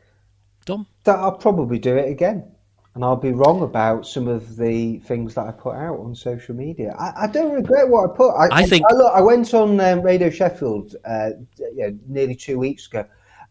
Dom? 0.67 0.89
That 1.05 1.19
I'll 1.19 1.39
probably 1.39 1.79
do 1.79 1.97
it 1.97 2.11
again. 2.11 2.53
And 2.95 3.03
I'll 3.03 3.17
be 3.17 3.33
wrong 3.33 3.63
about 3.63 4.07
some 4.07 4.29
of 4.29 4.59
the 4.59 4.99
things 4.99 5.35
that 5.37 5.47
I 5.47 5.53
put 5.53 5.75
out 5.75 6.01
on 6.01 6.15
social 6.15 6.55
media. 6.55 6.95
I, 6.99 7.23
I 7.23 7.27
don't 7.27 7.55
regret 7.55 7.89
what 7.89 8.11
I 8.11 8.15
put. 8.15 8.29
I, 8.29 8.49
I 8.53 8.67
think 8.67 8.85
I, 8.91 8.95
look, 8.95 9.11
I 9.11 9.23
went 9.23 9.55
on 9.55 9.81
um, 9.81 10.03
Radio 10.03 10.29
Sheffield 10.29 10.97
uh, 11.07 11.31
you 11.59 11.77
know, 11.79 11.99
nearly 12.09 12.35
two 12.35 12.59
weeks 12.59 12.89
ago, 12.89 13.07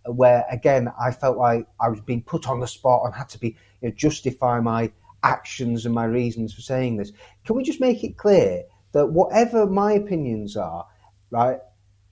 where 0.06 0.46
again 0.52 0.88
I 1.02 1.10
felt 1.10 1.36
like 1.36 1.66
I 1.82 1.90
was 1.90 2.00
being 2.00 2.22
put 2.22 2.48
on 2.48 2.60
the 2.60 2.68
spot 2.68 3.02
and 3.06 3.16
had 3.16 3.30
to 3.30 3.40
be 3.40 3.58
you 3.82 3.90
know, 3.90 3.96
justify 3.96 4.60
my 4.60 4.92
actions 5.24 5.86
and 5.86 5.94
my 5.94 6.06
reasons 6.06 6.54
for 6.54 6.62
saying 6.62 6.98
this. 6.98 7.12
Can 7.46 7.56
we 7.56 7.64
just 7.64 7.82
make 7.82 8.04
it 8.04 8.18
clear 8.18 8.64
that 8.92 9.08
whatever 9.08 9.66
my 9.66 9.94
opinions 9.94 10.56
are, 10.56 10.86
right? 11.32 11.60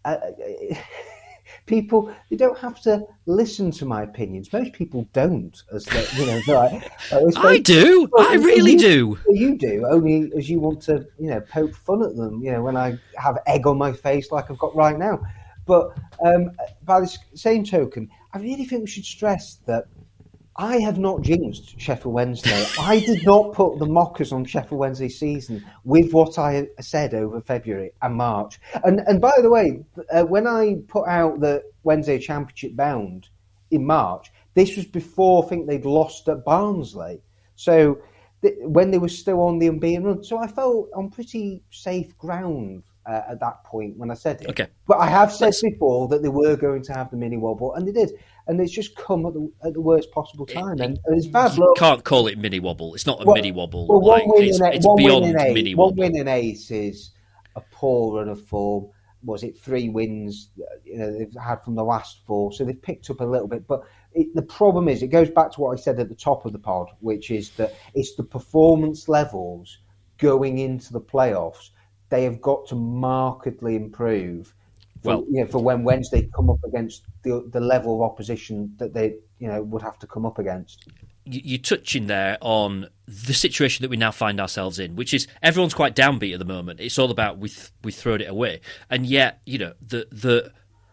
Uh, 0.04 0.18
people 1.66 2.14
they 2.30 2.36
don't 2.36 2.58
have 2.58 2.82
to 2.82 3.06
listen 3.26 3.72
to 3.72 3.86
my 3.86 4.04
opinions. 4.04 4.52
Most 4.52 4.74
people 4.74 5.08
don't, 5.14 5.56
as 5.74 5.86
they, 5.86 6.06
you 6.16 6.26
know. 6.26 6.42
Like, 7.12 7.38
I 7.38 7.58
do. 7.58 8.10
I 8.18 8.36
really 8.36 8.74
you, 8.74 8.78
do. 8.78 9.20
You 9.30 9.58
do 9.58 9.86
only 9.90 10.32
as 10.38 10.50
you 10.50 10.60
want 10.60 10.82
to, 10.84 11.06
you 11.20 11.30
know, 11.30 11.42
poke 11.42 11.76
fun 11.76 12.04
at 12.04 12.16
them. 12.16 12.42
You 12.42 12.54
know, 12.54 12.64
when 12.64 12.78
I 12.78 12.98
have 13.18 13.38
egg 13.48 13.68
on 13.68 13.78
my 13.78 13.92
face 13.92 14.32
like 14.32 14.50
I've 14.50 14.58
got 14.58 14.76
right 14.76 14.98
now. 14.98 15.22
But 15.66 15.96
um, 16.26 16.52
by 16.84 17.02
the 17.02 17.18
same 17.36 17.64
token, 17.64 18.10
I 18.34 18.40
really 18.40 18.66
think 18.66 18.82
we 18.82 18.88
should 18.88 19.06
stress 19.06 19.58
that 19.68 19.86
I 20.62 20.78
have 20.82 21.00
not 21.00 21.24
jinxed 21.24 21.80
Sheffield 21.80 22.14
Wednesday. 22.14 22.68
I 22.80 23.00
did 23.00 23.26
not 23.26 23.52
put 23.52 23.80
the 23.80 23.88
mockers 23.88 24.32
on 24.32 24.46
Sheffield 24.46 24.80
Wednesday 24.80 25.10
season 25.10 25.66
with 25.86 26.14
what 26.14 26.38
I 26.38 26.68
said 26.80 27.16
over 27.16 27.42
February 27.42 27.94
and 28.04 28.16
March. 28.16 28.60
And 28.84 29.00
and 29.08 29.20
by 29.20 29.34
the 29.42 29.50
way, 29.50 29.84
uh, 30.12 30.24
when 30.24 30.46
I 30.46 30.76
put 30.88 31.08
out 31.08 31.40
the 31.40 31.64
Wednesday 31.82 32.20
Championship 32.20 32.76
bound 32.76 33.30
in 33.72 33.88
March, 33.88 34.32
this 34.54 34.76
was 34.78 34.86
before 34.86 35.44
I 35.44 35.48
think 35.48 35.68
they'd 35.68 35.84
lost 35.84 36.30
at 36.30 36.46
Barnsley. 36.46 37.24
So 37.56 37.98
th- 38.44 38.58
when 38.60 38.92
they 38.92 39.00
were 39.00 39.10
still 39.10 39.42
on 39.42 39.58
the 39.58 39.66
unbeaten 39.66 40.04
run, 40.04 40.24
so 40.24 40.38
I 40.38 40.46
felt 40.46 40.90
on 40.96 41.10
pretty 41.10 41.64
safe 41.72 42.16
ground 42.20 42.84
uh, 43.08 43.22
at 43.30 43.40
that 43.40 43.64
point 43.64 43.98
when 43.98 44.12
I 44.12 44.14
said 44.14 44.42
it. 44.42 44.50
Okay. 44.50 44.68
But 44.88 45.00
I 45.00 45.08
have 45.08 45.34
said 45.34 45.46
Let's... 45.46 45.62
before 45.64 46.08
that 46.10 46.22
they 46.22 46.30
were 46.30 46.56
going 46.56 46.84
to 46.84 46.94
have 46.94 47.10
the 47.10 47.18
mini 47.18 47.38
wobble, 47.38 47.74
and 47.74 47.88
they 47.88 47.92
did. 47.92 48.12
And 48.52 48.60
it's 48.60 48.72
just 48.72 48.96
come 48.96 49.26
at 49.26 49.34
the, 49.34 49.52
at 49.64 49.74
the 49.74 49.82
worst 49.82 50.12
possible 50.12 50.46
time. 50.46 50.80
It, 50.80 50.86
and, 50.86 51.00
and, 51.06 51.18
it's 51.18 51.28
bad 51.28 51.56
You 51.58 51.74
can't 51.78 52.04
call 52.04 52.28
it 52.28 52.38
mini 52.38 52.60
wobble. 52.60 52.94
It's 52.94 53.06
not 53.06 53.22
a 53.22 53.26
well, 53.26 53.36
mini 53.36 53.52
wobble. 53.52 53.88
Well, 53.88 54.06
like, 54.06 54.26
one 54.28 54.40
win 54.40 54.50
it's, 54.50 54.60
it's 54.60 54.86
one 54.86 54.98
beyond 54.98 55.26
win 55.26 55.40
eight, 55.40 55.54
mini 55.54 55.76
wobble. 55.76 55.96
One 55.96 56.12
win 56.12 56.18
in 56.20 56.28
eight 56.28 56.70
is 56.70 57.12
a 57.56 57.62
poor 57.72 58.18
run 58.18 58.30
of 58.30 58.46
form. 58.46 58.90
Was 59.24 59.44
it 59.44 59.58
three 59.58 59.90
wins 59.90 60.50
you 60.84 60.98
know, 60.98 61.18
they've 61.18 61.34
had 61.42 61.64
from 61.64 61.76
the 61.76 61.84
last 61.84 62.20
four? 62.28 62.52
So 62.52 62.66
they've 62.66 62.82
picked 62.82 63.10
up 63.10 63.22
a 63.22 63.26
little 63.26 63.48
bit. 63.48 63.68
But 63.68 63.84
it, 64.14 64.36
the 64.36 64.42
problem 64.42 64.90
is, 64.90 65.02
it 65.02 65.08
goes 65.08 65.30
back 65.30 65.52
to 65.54 65.62
what 65.62 65.78
I 65.78 65.82
said 65.82 66.00
at 66.00 66.10
the 66.10 66.16
top 66.16 66.46
of 66.46 66.52
the 66.52 66.60
pod, 66.60 66.90
which 67.00 67.32
is 67.32 67.52
that 67.52 67.74
it's 67.94 68.16
the 68.16 68.24
performance 68.24 69.08
levels 69.08 69.80
going 70.18 70.60
into 70.60 70.94
the 70.94 71.02
playoffs– 71.02 71.70
they 72.12 72.26
have 72.26 72.42
got 72.42 72.68
to 72.68 72.76
markedly 72.76 73.76
improve. 73.76 74.54
For, 75.02 75.08
well, 75.08 75.26
you 75.30 75.42
know, 75.42 75.48
for 75.48 75.64
when 75.64 75.84
Wednesday 75.84 76.30
come 76.36 76.50
up 76.50 76.64
against 76.64 77.04
the 77.24 77.48
the 77.52 77.60
level 77.60 77.96
of 77.96 78.12
opposition 78.12 78.76
that 78.78 78.94
they 78.94 79.16
you 79.40 79.48
know 79.48 79.62
would 79.64 79.82
have 79.82 79.98
to 80.00 80.08
come 80.08 80.26
up 80.26 80.38
against. 80.38 80.88
You're 81.26 81.60
touching 81.60 82.08
there 82.08 82.38
on 82.42 82.88
the 83.08 83.34
situation 83.34 83.84
that 83.84 83.90
we 83.90 83.98
now 83.98 84.12
find 84.12 84.42
ourselves 84.42 84.80
in, 84.80 84.96
which 84.96 85.14
is 85.14 85.28
everyone's 85.42 85.74
quite 85.74 85.96
downbeat 85.96 86.34
at 86.34 86.40
the 86.40 86.46
moment. 86.46 86.80
It's 86.80 86.98
all 87.00 87.12
about 87.12 87.38
we 87.38 87.50
th- 87.50 87.72
we 87.84 87.92
thrown 87.92 88.22
it 88.22 88.30
away, 88.30 88.62
and 88.90 89.06
yet 89.06 89.42
you 89.46 89.58
know 89.58 89.74
the 89.82 90.08
the 90.12 90.52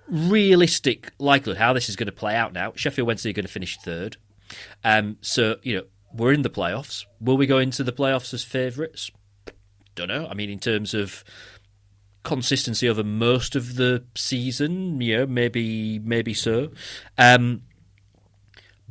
realistic 0.09 1.13
likelihood 1.19 1.59
how 1.59 1.75
this 1.75 1.89
is 1.89 1.97
going 1.97 2.07
to 2.07 2.13
play 2.13 2.35
out 2.35 2.53
now. 2.53 2.73
Sheffield 2.77 3.07
Wednesday 3.07 3.31
are 3.31 3.35
going 3.35 3.47
to 3.47 3.53
finish 3.53 3.77
third, 3.79 4.17
um, 4.85 5.19
so 5.21 5.57
you 5.63 5.77
know 5.77 5.85
we're 6.15 6.33
in 6.33 6.43
the 6.43 6.51
playoffs. 6.51 7.05
Will 7.21 7.37
we 7.37 7.47
go 7.47 7.59
into 7.59 7.85
the 7.85 7.93
playoffs 7.93 8.33
as 8.33 8.43
favourites? 8.43 9.11
don't 9.99 10.09
know. 10.09 10.29
I 10.29 10.35
mean, 10.35 10.49
in 10.49 10.59
terms 10.59 10.95
of 10.95 11.25
consistency 12.23 12.89
over 12.89 13.05
most 13.05 13.57
of 13.57 13.77
the 13.77 14.05
season, 14.15 15.01
yeah, 15.01 15.25
maybe 15.25 15.99
maybe 15.99 16.35
so. 16.35 16.71
Um, 17.17 17.63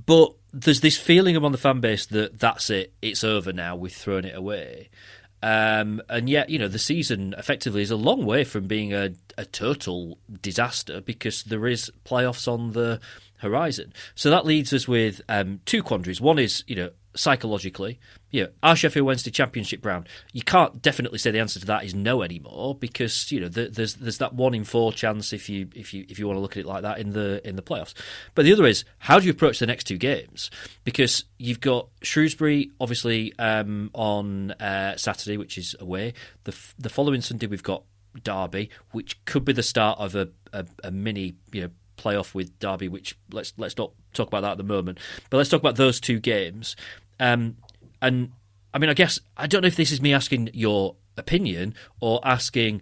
but 0.06 0.34
there's 0.54 0.82
this 0.82 0.98
feeling 0.98 1.36
among 1.36 1.52
the 1.52 1.58
fan 1.58 1.80
base 1.80 2.06
that 2.08 2.40
that's 2.40 2.70
it, 2.70 2.94
it's 3.02 3.24
over 3.24 3.54
now, 3.54 3.76
we've 3.76 3.94
thrown 3.94 4.26
it 4.26 4.36
away. 4.36 4.90
Um, 5.44 6.02
and 6.10 6.28
yet, 6.28 6.50
you 6.50 6.58
know, 6.58 6.68
the 6.68 6.80
season 6.80 7.36
effectively 7.38 7.84
is 7.84 7.92
a 7.92 7.96
long 7.96 8.26
way 8.26 8.44
from 8.44 8.68
being 8.68 8.94
a, 8.94 9.12
a 9.38 9.46
total 9.46 10.18
disaster 10.42 11.00
because 11.02 11.44
there 11.44 11.68
is 11.68 11.92
playoffs 12.06 12.52
on 12.52 12.72
the 12.72 13.00
horizon. 13.38 13.94
So 14.16 14.32
that 14.32 14.46
leaves 14.46 14.74
us 14.74 14.88
with 14.88 15.22
um, 15.30 15.60
two 15.66 15.84
quandaries. 15.84 16.20
One 16.20 16.40
is, 16.40 16.64
you 16.66 16.76
know, 16.76 16.90
psychologically, 17.18 18.00
know, 18.44 18.50
our 18.62 18.76
Sheffield 18.76 19.06
Wednesday 19.06 19.32
Championship 19.32 19.86
round, 19.86 20.08
you 20.34 20.42
can't 20.42 20.82
definitely 20.82 21.18
say 21.18 21.32
the 21.32 21.40
answer 21.40 21.60
to 21.60 21.66
that 21.68 21.84
is 21.84 21.96
no 21.96 22.22
anymore 22.22 22.76
because 22.76 23.32
you 23.32 23.40
know 23.40 23.48
there's 23.48 23.96
there's 23.96 24.18
that 24.20 24.34
one 24.34 24.54
in 24.54 24.64
four 24.64 24.94
chance 24.94 25.34
if 25.34 25.50
you 25.50 25.68
if 25.76 25.94
you 25.94 26.06
if 26.10 26.20
you 26.20 26.28
want 26.28 26.38
to 26.38 26.42
look 26.42 26.58
at 26.58 26.62
it 26.62 26.66
like 26.66 26.84
that 26.84 27.00
in 27.00 27.12
the 27.12 27.46
in 27.48 27.56
the 27.56 27.62
playoffs. 27.62 27.94
But 28.36 28.46
the 28.46 28.54
other 28.54 28.66
is 28.66 28.86
how 29.00 29.20
do 29.20 29.26
you 29.26 29.32
approach 29.32 29.60
the 29.60 29.68
next 29.68 29.86
two 29.86 29.98
games 29.98 30.52
because 30.84 31.24
you've 31.38 31.62
got 31.62 31.90
Shrewsbury 32.02 32.72
obviously 32.80 33.34
um, 33.40 33.90
on 33.94 34.52
uh, 34.52 34.98
Saturday, 34.98 35.38
which 35.38 35.58
is 35.58 35.76
away. 35.80 36.14
The 36.44 36.56
the 36.78 36.90
following 36.90 37.22
Sunday 37.22 37.48
we've 37.48 37.64
got 37.64 37.84
Derby, 38.24 38.70
which 38.92 39.24
could 39.26 39.46
be 39.46 39.54
the 39.54 39.64
start 39.64 40.00
of 40.00 40.16
a, 40.16 40.30
a, 40.54 40.66
a 40.84 40.92
mini 40.92 41.36
you 41.52 41.62
know 41.62 41.70
playoff 41.98 42.34
with 42.34 42.58
Derby, 42.60 42.88
which 42.88 43.18
let's 43.32 43.54
let's 43.58 43.78
not 43.78 43.92
talk 44.14 44.28
about 44.28 44.42
that 44.42 44.52
at 44.52 44.58
the 44.58 44.64
moment. 44.64 45.00
But 45.30 45.38
let's 45.38 45.50
talk 45.50 45.60
about 45.60 45.76
those 45.76 46.00
two 46.00 46.20
games. 46.20 46.76
Um, 47.20 47.58
and 48.02 48.32
I 48.74 48.80
mean, 48.80 48.90
I 48.90 48.94
guess 48.94 49.20
I 49.36 49.48
don't 49.48 49.62
know 49.62 49.68
if 49.68 49.76
this 49.76 49.92
is 49.92 50.02
me 50.02 50.14
asking 50.14 50.52
your 50.54 50.96
opinion 51.18 51.74
or 52.00 52.20
asking 52.24 52.82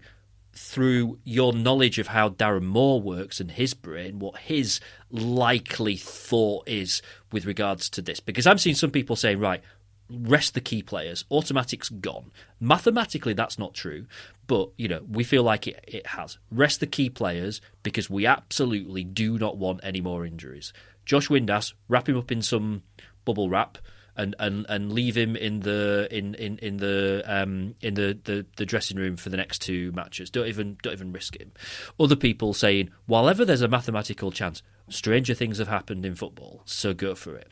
through 0.54 1.20
your 1.25 1.51
knowledge 1.54 2.00
of 2.00 2.08
how 2.08 2.30
Darren 2.30 2.63
Moore 2.63 3.01
works 3.01 3.39
and 3.42 3.51
his 3.51 3.74
brain, 3.74 4.20
what 4.20 4.38
his 4.38 4.80
likely 5.12 5.98
thought 5.98 6.68
is 6.68 7.01
with 7.32 7.46
regards 7.46 7.89
to 7.89 8.01
this. 8.01 8.22
Because 8.22 8.48
I'm 8.48 8.58
seeing 8.58 8.75
some 8.75 8.92
people 8.92 9.18
saying, 9.18 9.39
right, 9.39 9.62
rest 10.10 10.54
the 10.54 10.62
key 10.62 10.82
players. 10.82 11.25
Automatic's 11.30 11.89
gone. 11.89 12.32
Mathematically, 12.60 13.34
that's 13.34 13.60
not 13.60 13.74
true, 13.74 14.06
but 14.48 14.70
you 14.77 14.88
know 14.88 15.01
we 15.10 15.24
feel 15.24 15.44
like 15.44 15.68
it, 15.68 15.84
it 15.88 16.08
has. 16.08 16.38
Rest 16.51 16.80
the 16.80 16.88
key 16.88 17.10
players 17.10 17.62
because 17.84 18.10
we 18.10 18.25
absolutely 18.25 19.04
do 19.04 19.38
not 19.38 19.58
want 19.58 19.82
any 19.84 20.01
more 20.01 20.25
injuries. 20.25 20.74
Josh 21.06 21.27
Windass, 21.27 21.74
wrap 21.88 22.10
him 22.10 22.18
up 22.18 22.32
in 22.32 22.42
some 22.42 22.84
bubble 23.25 23.50
wrap 23.50 23.77
and, 24.17 24.36
and, 24.39 24.65
and 24.69 24.91
leave 24.91 25.15
him 25.15 25.36
in 25.36 25.62
the 25.62 26.07
in 26.12 26.36
in, 26.36 26.57
in 26.60 26.77
the 26.77 27.24
um, 27.25 27.75
in 27.81 27.95
the, 27.95 28.17
the, 28.24 28.45
the 28.57 28.65
dressing 28.65 28.98
room 28.98 29.17
for 29.17 29.29
the 29.29 29.38
next 29.38 29.62
two 29.62 29.91
matches. 29.93 30.29
Don't 30.29 30.48
even 30.48 30.77
don't 30.81 30.93
even 30.93 31.12
risk 31.12 31.39
him. 31.39 31.51
Other 32.00 32.15
people 32.15 32.53
saying, 32.53 32.91
while 33.05 33.29
ever 33.29 33.45
there's 33.45 33.62
a 33.62 33.67
mathematical 33.67 34.31
chance, 34.31 34.63
stranger 34.89 35.34
things 35.34 35.57
have 35.57 35.67
happened 35.67 36.05
in 36.05 36.15
football, 36.15 36.62
so 36.65 36.93
go 36.93 37.15
for 37.15 37.36
it. 37.36 37.50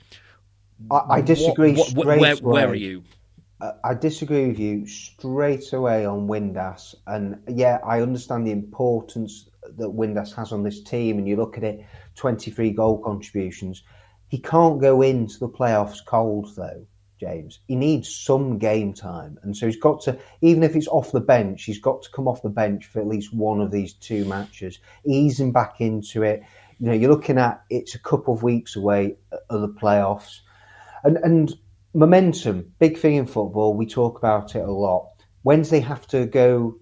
I, 0.90 1.02
I 1.10 1.22
disagree. 1.22 1.74
What, 1.74 1.94
what, 1.94 2.08
where, 2.20 2.36
where 2.38 2.70
are 2.70 2.76
you? 2.76 3.04
I 3.84 3.94
disagree 3.94 4.48
with 4.48 4.60
you 4.60 4.86
straight 4.86 5.72
away 5.72 6.06
on 6.06 6.28
Windass, 6.28 6.96
and 7.08 7.40
yeah, 7.48 7.80
I 7.86 8.02
understand 8.02 8.46
the 8.46 8.52
importance 8.52 9.50
that 9.78 9.88
Windass 9.88 10.36
has 10.36 10.52
on 10.52 10.64
this 10.64 10.84
team. 10.84 11.18
And 11.18 11.26
you 11.28 11.38
look 11.38 11.58
at 11.58 11.64
it, 11.64 11.86
twenty-three 12.16 12.72
goal 12.72 13.02
contributions. 13.02 13.84
He 14.34 14.40
can't 14.40 14.82
go 14.82 15.04
into 15.04 15.38
the 15.38 15.48
playoffs 15.48 16.04
cold, 16.04 16.50
though, 16.56 16.88
James. 17.20 17.60
He 17.68 17.76
needs 17.76 18.10
some 18.10 18.58
game 18.58 18.92
time. 18.92 19.38
And 19.44 19.56
so 19.56 19.68
he's 19.68 19.78
got 19.78 20.02
to, 20.06 20.18
even 20.42 20.64
if 20.64 20.76
it's 20.76 20.88
off 20.88 21.12
the 21.12 21.22
bench, 21.22 21.66
he's 21.66 21.78
got 21.78 22.02
to 22.02 22.10
come 22.10 22.28
off 22.28 22.42
the 22.42 22.50
bench 22.50 22.88
for 22.88 23.00
at 23.00 23.06
least 23.06 23.32
one 23.32 23.62
of 23.62 23.70
these 23.70 23.94
two 23.94 24.26
matches, 24.26 24.80
easing 25.06 25.52
back 25.52 25.82
into 25.82 26.24
it. 26.24 26.42
You 26.80 26.88
know, 26.88 26.94
you're 26.94 27.12
looking 27.12 27.38
at 27.38 27.62
it's 27.70 27.94
a 27.94 28.00
couple 28.00 28.34
of 28.34 28.42
weeks 28.42 28.76
away 28.76 29.18
uh, 29.32 29.38
of 29.52 29.62
the 29.62 29.68
playoffs. 29.68 30.40
And, 31.04 31.18
and 31.18 31.54
momentum, 31.94 32.74
big 32.80 32.98
thing 32.98 33.18
in 33.18 33.28
football. 33.28 33.76
We 33.76 33.86
talk 33.86 34.18
about 34.18 34.56
it 34.56 34.68
a 34.68 34.72
lot. 34.72 35.12
Wednesday 35.44 35.80
have 35.82 36.08
to 36.08 36.26
go 36.26 36.80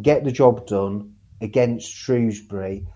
get 0.00 0.22
the 0.22 0.30
job 0.30 0.68
done 0.68 1.14
against 1.40 1.90
Shrewsbury 1.90 2.86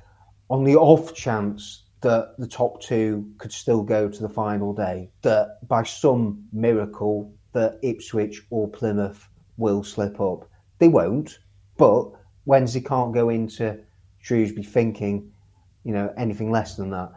on 0.49 0.63
the 0.63 0.77
off 0.77 1.17
chance 1.17 1.83
that 2.03 2.35
the 2.39 2.47
top 2.47 2.83
two 2.83 3.33
could 3.39 3.53
still 3.53 3.83
go 3.83 4.09
to 4.09 4.23
the 4.23 4.29
final 4.29 4.73
day, 4.75 5.11
that 5.23 5.67
by 5.69 5.83
some 5.83 6.45
miracle 6.53 7.33
that 7.53 7.79
Ipswich 7.83 8.43
or 8.51 8.69
Plymouth 8.69 9.29
will 9.57 9.83
slip 9.83 10.21
up. 10.21 10.49
They 10.79 10.89
won't, 10.89 11.39
but 11.77 12.11
Wednesday 12.45 12.81
can't 12.81 13.15
go 13.15 13.29
into 13.29 13.79
Shrewsbury 14.21 14.65
thinking, 14.65 15.31
you 15.85 15.93
know, 15.93 16.13
anything 16.17 16.51
less 16.51 16.77
than 16.77 16.91
that. 16.91 17.13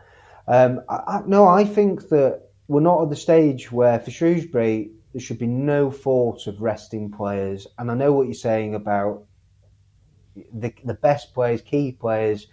Um, 0.47 0.81
I, 0.87 0.95
I, 0.95 1.21
no, 1.25 1.47
I 1.47 1.65
think 1.65 2.09
that 2.09 2.49
we're 2.67 2.81
not 2.81 3.01
at 3.03 3.09
the 3.09 3.15
stage 3.15 3.71
where 3.71 3.99
for 3.99 4.11
Shrewsbury 4.11 4.91
there 5.13 5.21
should 5.21 5.39
be 5.39 5.47
no 5.47 5.89
thought 5.89 6.45
of 6.45 6.61
resting 6.61 7.11
players. 7.11 7.65
And 7.79 7.89
I 7.89 7.95
know 7.95 8.11
what 8.11 8.27
you're 8.27 8.33
saying 8.33 8.75
about 8.75 9.23
the 10.53 10.73
the 10.83 10.93
best 10.93 11.33
players, 11.33 11.61
key 11.61 11.93
players 11.93 12.47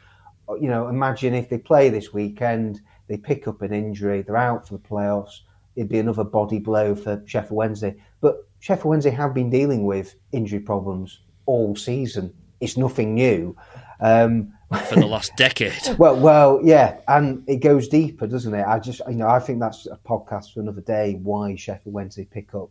you 0.61 0.69
know, 0.69 0.89
imagine 0.89 1.35
if 1.35 1.49
they 1.49 1.59
play 1.59 1.89
this 1.89 2.13
weekend, 2.13 2.81
they 3.09 3.17
pick 3.17 3.47
up 3.47 3.63
an 3.63 3.73
injury, 3.73 4.23
they're 4.23 4.37
out 4.37 4.67
for 4.67 4.75
the 4.75 4.89
playoffs. 4.89 5.41
It'd 5.77 5.89
be 5.89 5.99
another 5.99 6.25
body 6.25 6.59
blow 6.59 6.95
for 6.95 7.23
Sheffield 7.27 7.57
Wednesday. 7.57 7.97
But 8.21 8.47
Sheffield 8.61 8.87
Wednesday 8.91 9.11
have 9.11 9.35
been 9.35 9.51
dealing 9.51 9.85
with 9.85 10.17
injury 10.33 10.61
problems 10.61 11.21
all 11.47 11.75
season. 11.75 12.35
It's 12.61 12.77
nothing 12.77 13.15
new. 13.15 13.57
Um, 14.01 14.53
for 14.89 14.97
the 14.97 15.07
last 15.07 15.37
decade. 15.37 15.75
well, 15.99 16.17
well, 16.19 16.61
yeah, 16.65 17.01
and 17.09 17.45
it 17.47 17.57
goes 17.57 17.89
deeper, 17.89 18.27
doesn't 18.27 18.55
it? 18.55 18.65
I 18.67 18.79
just, 18.79 19.03
you 19.09 19.17
know, 19.17 19.29
I 19.29 19.39
think 19.39 19.61
that's 19.61 19.87
a 19.87 19.99
podcast 20.07 20.55
for 20.55 20.61
another 20.61 20.81
day. 20.81 21.19
Why 21.23 21.55
Sheffield 21.55 21.95
Wednesday 21.95 22.25
pick 22.25 22.55
up 22.55 22.71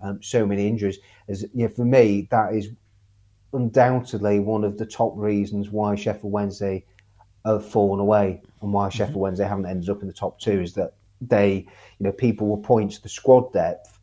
um, 0.00 0.22
so 0.22 0.46
many 0.46 0.68
injuries? 0.68 0.98
As 1.28 1.42
you 1.54 1.66
know, 1.66 1.68
for 1.68 1.84
me, 1.84 2.28
that 2.30 2.54
is 2.54 2.70
undoubtedly 3.52 4.38
one 4.38 4.62
of 4.62 4.78
the 4.78 4.86
top 4.86 5.12
reasons 5.16 5.70
why 5.70 5.96
Sheffield 5.96 6.32
Wednesday 6.32 6.84
have 7.44 7.66
fallen 7.66 8.00
away 8.00 8.42
and 8.62 8.72
why 8.72 8.88
Sheffield 8.88 9.10
mm-hmm. 9.10 9.20
Wednesday 9.20 9.48
haven't 9.48 9.66
ended 9.66 9.88
up 9.88 10.02
in 10.02 10.08
the 10.08 10.12
top 10.12 10.38
two 10.38 10.60
is 10.60 10.74
that 10.74 10.94
they, 11.20 11.66
you 11.98 12.04
know, 12.06 12.12
people 12.12 12.48
will 12.48 12.58
point 12.58 12.92
to 12.92 13.02
the 13.02 13.08
squad 13.08 13.52
depth, 13.52 13.98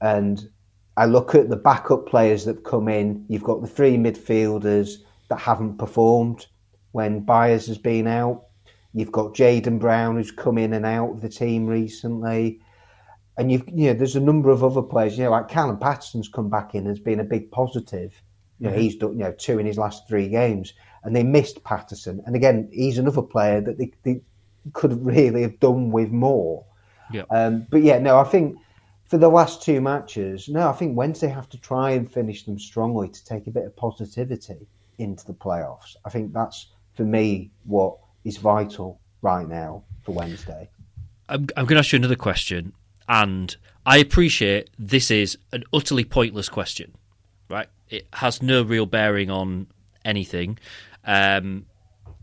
and 0.00 0.48
I 0.96 1.06
look 1.06 1.34
at 1.34 1.48
the 1.48 1.56
backup 1.56 2.06
players 2.06 2.44
that 2.46 2.64
come 2.64 2.88
in. 2.88 3.24
You've 3.28 3.42
got 3.42 3.60
the 3.60 3.68
three 3.68 3.96
midfielders 3.96 4.96
that 5.28 5.38
haven't 5.38 5.78
performed 5.78 6.46
when 6.92 7.20
Byers 7.20 7.66
has 7.66 7.78
been 7.78 8.06
out. 8.06 8.46
You've 8.94 9.12
got 9.12 9.34
Jaden 9.34 9.78
Brown 9.78 10.16
who's 10.16 10.30
come 10.30 10.56
in 10.56 10.72
and 10.72 10.86
out 10.86 11.10
of 11.10 11.20
the 11.20 11.28
team 11.28 11.66
recently. 11.66 12.60
And 13.36 13.52
you've 13.52 13.68
you 13.68 13.88
know, 13.88 13.92
there's 13.92 14.16
a 14.16 14.20
number 14.20 14.50
of 14.50 14.64
other 14.64 14.80
players, 14.80 15.18
you 15.18 15.24
know, 15.24 15.30
like 15.30 15.48
Callum 15.48 15.78
Paterson's 15.78 16.28
come 16.28 16.48
back 16.48 16.74
in 16.74 16.80
and 16.80 16.88
has 16.88 16.98
been 16.98 17.20
a 17.20 17.24
big 17.24 17.50
positive. 17.50 18.22
You 18.58 18.68
know, 18.68 18.72
mm-hmm. 18.72 18.80
he's 18.80 18.96
done 18.96 19.12
you 19.12 19.24
know 19.24 19.32
two 19.32 19.58
in 19.58 19.66
his 19.66 19.76
last 19.76 20.08
three 20.08 20.28
games, 20.28 20.72
and 21.06 21.16
they 21.16 21.22
missed 21.22 21.62
Paterson. 21.64 22.22
And 22.26 22.34
again, 22.36 22.68
he's 22.72 22.98
another 22.98 23.22
player 23.22 23.60
that 23.60 23.78
they, 23.78 23.92
they 24.02 24.20
could 24.72 25.04
really 25.06 25.42
have 25.42 25.58
done 25.60 25.90
with 25.90 26.10
more. 26.10 26.64
Yeah. 27.12 27.22
Um, 27.30 27.66
but 27.70 27.82
yeah, 27.82 27.98
no, 27.98 28.18
I 28.18 28.24
think 28.24 28.58
for 29.04 29.16
the 29.16 29.28
last 29.28 29.62
two 29.62 29.80
matches, 29.80 30.48
no, 30.48 30.68
I 30.68 30.72
think 30.72 30.96
Wednesday 30.96 31.28
have 31.28 31.48
to 31.50 31.58
try 31.58 31.92
and 31.92 32.10
finish 32.10 32.44
them 32.44 32.58
strongly 32.58 33.08
to 33.08 33.24
take 33.24 33.46
a 33.46 33.50
bit 33.50 33.64
of 33.64 33.76
positivity 33.76 34.66
into 34.98 35.24
the 35.24 35.32
playoffs. 35.32 35.94
I 36.04 36.10
think 36.10 36.32
that's 36.32 36.66
for 36.94 37.04
me 37.04 37.52
what 37.64 37.96
is 38.24 38.38
vital 38.38 39.00
right 39.22 39.48
now 39.48 39.84
for 40.02 40.12
Wednesday. 40.12 40.68
I'm, 41.28 41.46
I'm 41.56 41.66
going 41.66 41.76
to 41.76 41.78
ask 41.78 41.92
you 41.92 41.98
another 41.98 42.16
question, 42.16 42.72
and 43.08 43.56
I 43.84 43.98
appreciate 43.98 44.70
this 44.78 45.10
is 45.10 45.38
an 45.52 45.62
utterly 45.72 46.04
pointless 46.04 46.48
question, 46.48 46.94
right? 47.48 47.68
It 47.88 48.08
has 48.14 48.42
no 48.42 48.62
real 48.62 48.86
bearing 48.86 49.30
on 49.30 49.68
anything. 50.04 50.58
Um, 51.06 51.66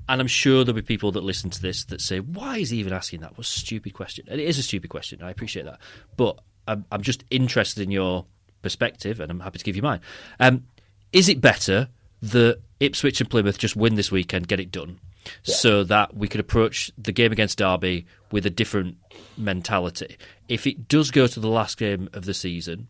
and 0.07 0.19
I'm 0.21 0.27
sure 0.27 0.63
there'll 0.63 0.75
be 0.75 0.81
people 0.81 1.13
that 1.13 1.23
listen 1.23 1.49
to 1.49 1.61
this 1.61 1.85
that 1.85 2.01
say, 2.01 2.19
"Why 2.19 2.57
is 2.57 2.69
he 2.69 2.77
even 2.77 2.93
asking 2.93 3.21
that? 3.21 3.31
What 3.31 3.47
a 3.47 3.49
stupid 3.49 3.93
question!" 3.93 4.25
And 4.27 4.39
it 4.39 4.45
is 4.45 4.59
a 4.59 4.63
stupid 4.63 4.89
question. 4.89 5.23
I 5.23 5.31
appreciate 5.31 5.63
that, 5.63 5.79
but 6.17 6.39
I'm, 6.67 6.85
I'm 6.91 7.01
just 7.01 7.23
interested 7.29 7.83
in 7.83 7.91
your 7.91 8.25
perspective, 8.61 9.19
and 9.19 9.31
I'm 9.31 9.39
happy 9.39 9.59
to 9.59 9.65
give 9.65 9.75
you 9.75 9.81
mine. 9.81 10.01
Um, 10.39 10.65
is 11.11 11.29
it 11.29 11.39
better 11.39 11.89
that 12.21 12.59
Ipswich 12.79 13.21
and 13.21 13.29
Plymouth 13.29 13.57
just 13.57 13.75
win 13.75 13.95
this 13.95 14.11
weekend, 14.11 14.47
get 14.47 14.59
it 14.59 14.71
done, 14.71 14.99
yeah. 15.25 15.55
so 15.55 15.83
that 15.85 16.15
we 16.15 16.27
could 16.27 16.39
approach 16.39 16.91
the 16.97 17.11
game 17.11 17.31
against 17.31 17.59
Derby 17.59 18.05
with 18.31 18.45
a 18.45 18.49
different 18.49 18.97
mentality? 19.37 20.17
If 20.49 20.67
it 20.67 20.87
does 20.89 21.11
go 21.11 21.27
to 21.27 21.39
the 21.39 21.49
last 21.49 21.77
game 21.77 22.09
of 22.13 22.25
the 22.25 22.33
season, 22.33 22.89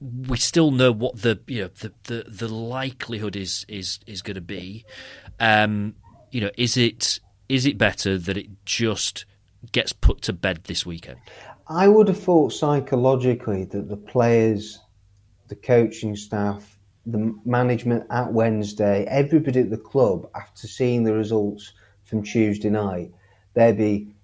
we 0.00 0.38
still 0.38 0.70
know 0.70 0.92
what 0.92 1.20
the 1.20 1.40
you 1.46 1.62
know 1.62 1.70
the 1.80 1.92
the, 2.04 2.24
the 2.28 2.48
likelihood 2.48 3.36
is 3.36 3.64
is 3.68 4.00
is 4.06 4.22
going 4.22 4.36
to 4.36 4.40
be. 4.40 4.84
Um, 5.38 5.94
you 6.30 6.40
know, 6.40 6.50
is 6.56 6.76
it 6.76 7.20
is 7.48 7.66
it 7.66 7.76
better 7.76 8.18
that 8.18 8.36
it 8.36 8.48
just 8.64 9.26
gets 9.72 9.92
put 9.92 10.22
to 10.22 10.32
bed 10.32 10.64
this 10.64 10.86
weekend? 10.86 11.18
I 11.68 11.88
would 11.88 12.08
have 12.08 12.20
thought 12.20 12.52
psychologically 12.52 13.64
that 13.64 13.88
the 13.88 13.96
players, 13.96 14.80
the 15.48 15.56
coaching 15.56 16.16
staff, 16.16 16.78
the 17.06 17.34
management 17.44 18.06
at 18.10 18.32
Wednesday, 18.32 19.04
everybody 19.08 19.60
at 19.60 19.70
the 19.70 19.76
club, 19.76 20.28
after 20.34 20.66
seeing 20.66 21.04
the 21.04 21.14
results 21.14 21.72
from 22.04 22.22
Tuesday 22.22 22.70
night, 22.70 23.12
they'd 23.54 23.76
be 23.76 24.14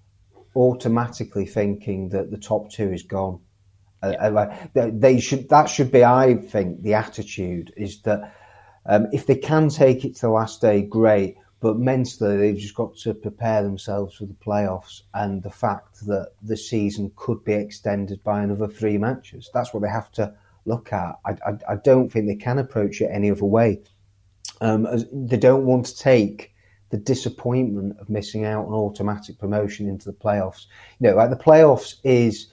automatically 0.55 1.45
thinking 1.45 2.09
that 2.09 2.31
the 2.31 2.37
top 2.37 2.71
two 2.71 2.91
is 2.91 3.03
gone. 3.03 3.39
Uh, 4.03 4.13
yeah. 4.21 4.83
Uh, 4.83 4.91
they 4.93 5.19
should. 5.19 5.49
That 5.49 5.65
should 5.65 5.91
be, 5.91 6.03
I 6.03 6.35
think, 6.35 6.83
the 6.83 6.93
attitude 6.93 7.73
is 7.75 8.01
that 8.01 8.35
um, 8.85 9.07
if 9.11 9.25
they 9.25 9.35
can 9.35 9.69
take 9.69 10.05
it 10.05 10.15
to 10.15 10.21
the 10.21 10.29
last 10.29 10.61
day, 10.61 10.81
great. 10.81 11.37
But 11.59 11.79
mentally, 11.79 12.37
they've 12.37 12.57
just 12.57 12.75
got 12.75 12.95
to 12.97 13.15
prepare 13.15 13.63
themselves 13.63 14.15
for 14.15 14.25
the 14.25 14.35
playoffs 14.35 15.01
and 15.15 15.41
the 15.41 15.49
fact 15.49 16.05
that 16.05 16.33
the 16.43 16.55
season 16.55 17.11
could 17.15 17.43
be 17.43 17.53
extended 17.53 18.23
by 18.23 18.43
another 18.43 18.67
three 18.67 18.99
matches. 18.99 19.49
That's 19.55 19.73
what 19.73 19.81
they 19.81 19.89
have 19.89 20.11
to 20.13 20.35
look 20.65 20.93
at. 20.93 21.15
I, 21.25 21.31
I, 21.31 21.57
I 21.69 21.75
don't 21.77 22.09
think 22.09 22.27
they 22.27 22.35
can 22.35 22.59
approach 22.59 23.01
it 23.01 23.09
any 23.11 23.31
other 23.31 23.45
way. 23.45 23.81
Um, 24.61 24.87
they 25.11 25.37
don't 25.37 25.65
want 25.65 25.87
to 25.87 25.97
take 25.97 26.53
the 26.89 26.97
disappointment 26.97 27.99
of 27.99 28.09
missing 28.09 28.45
out 28.45 28.67
on 28.67 28.73
automatic 28.73 29.39
promotion 29.39 29.89
into 29.89 30.05
the 30.05 30.17
playoffs. 30.17 30.67
You 30.99 31.09
know, 31.09 31.15
like 31.15 31.31
the 31.31 31.35
playoffs 31.37 31.95
is 32.03 32.47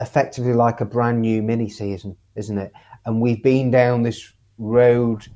effectively 0.00 0.52
like 0.52 0.80
a 0.80 0.84
brand 0.84 1.20
new 1.20 1.42
mini 1.42 1.68
season, 1.68 2.16
isn't 2.36 2.58
it? 2.58 2.72
And 3.06 3.20
we've 3.20 3.42
been 3.42 3.70
down 3.70 4.02
this 4.02 4.32
road 4.58 5.26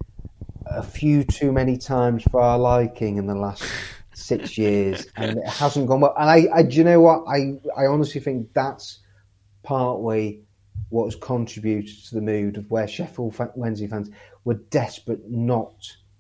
a 0.66 0.82
few 0.82 1.24
too 1.24 1.52
many 1.52 1.76
times 1.76 2.22
for 2.30 2.40
our 2.40 2.58
liking 2.58 3.16
in 3.16 3.26
the 3.26 3.34
last 3.34 3.64
six 4.14 4.58
years, 4.58 5.06
and 5.16 5.38
it 5.38 5.46
hasn't 5.46 5.86
gone 5.86 6.00
well. 6.00 6.14
And 6.18 6.28
I, 6.28 6.48
I 6.54 6.62
do 6.62 6.76
you 6.76 6.84
know 6.84 7.00
what? 7.00 7.24
I, 7.28 7.58
I 7.76 7.86
honestly 7.86 8.20
think 8.20 8.52
that's 8.54 9.00
partly 9.62 10.42
what 10.90 11.04
has 11.04 11.16
contributed 11.16 12.04
to 12.06 12.14
the 12.14 12.20
mood 12.20 12.56
of 12.56 12.70
where 12.70 12.88
Sheffield 12.88 13.36
Wednesday 13.54 13.86
fans 13.86 14.10
were 14.44 14.54
desperate 14.54 15.28
not 15.28 15.74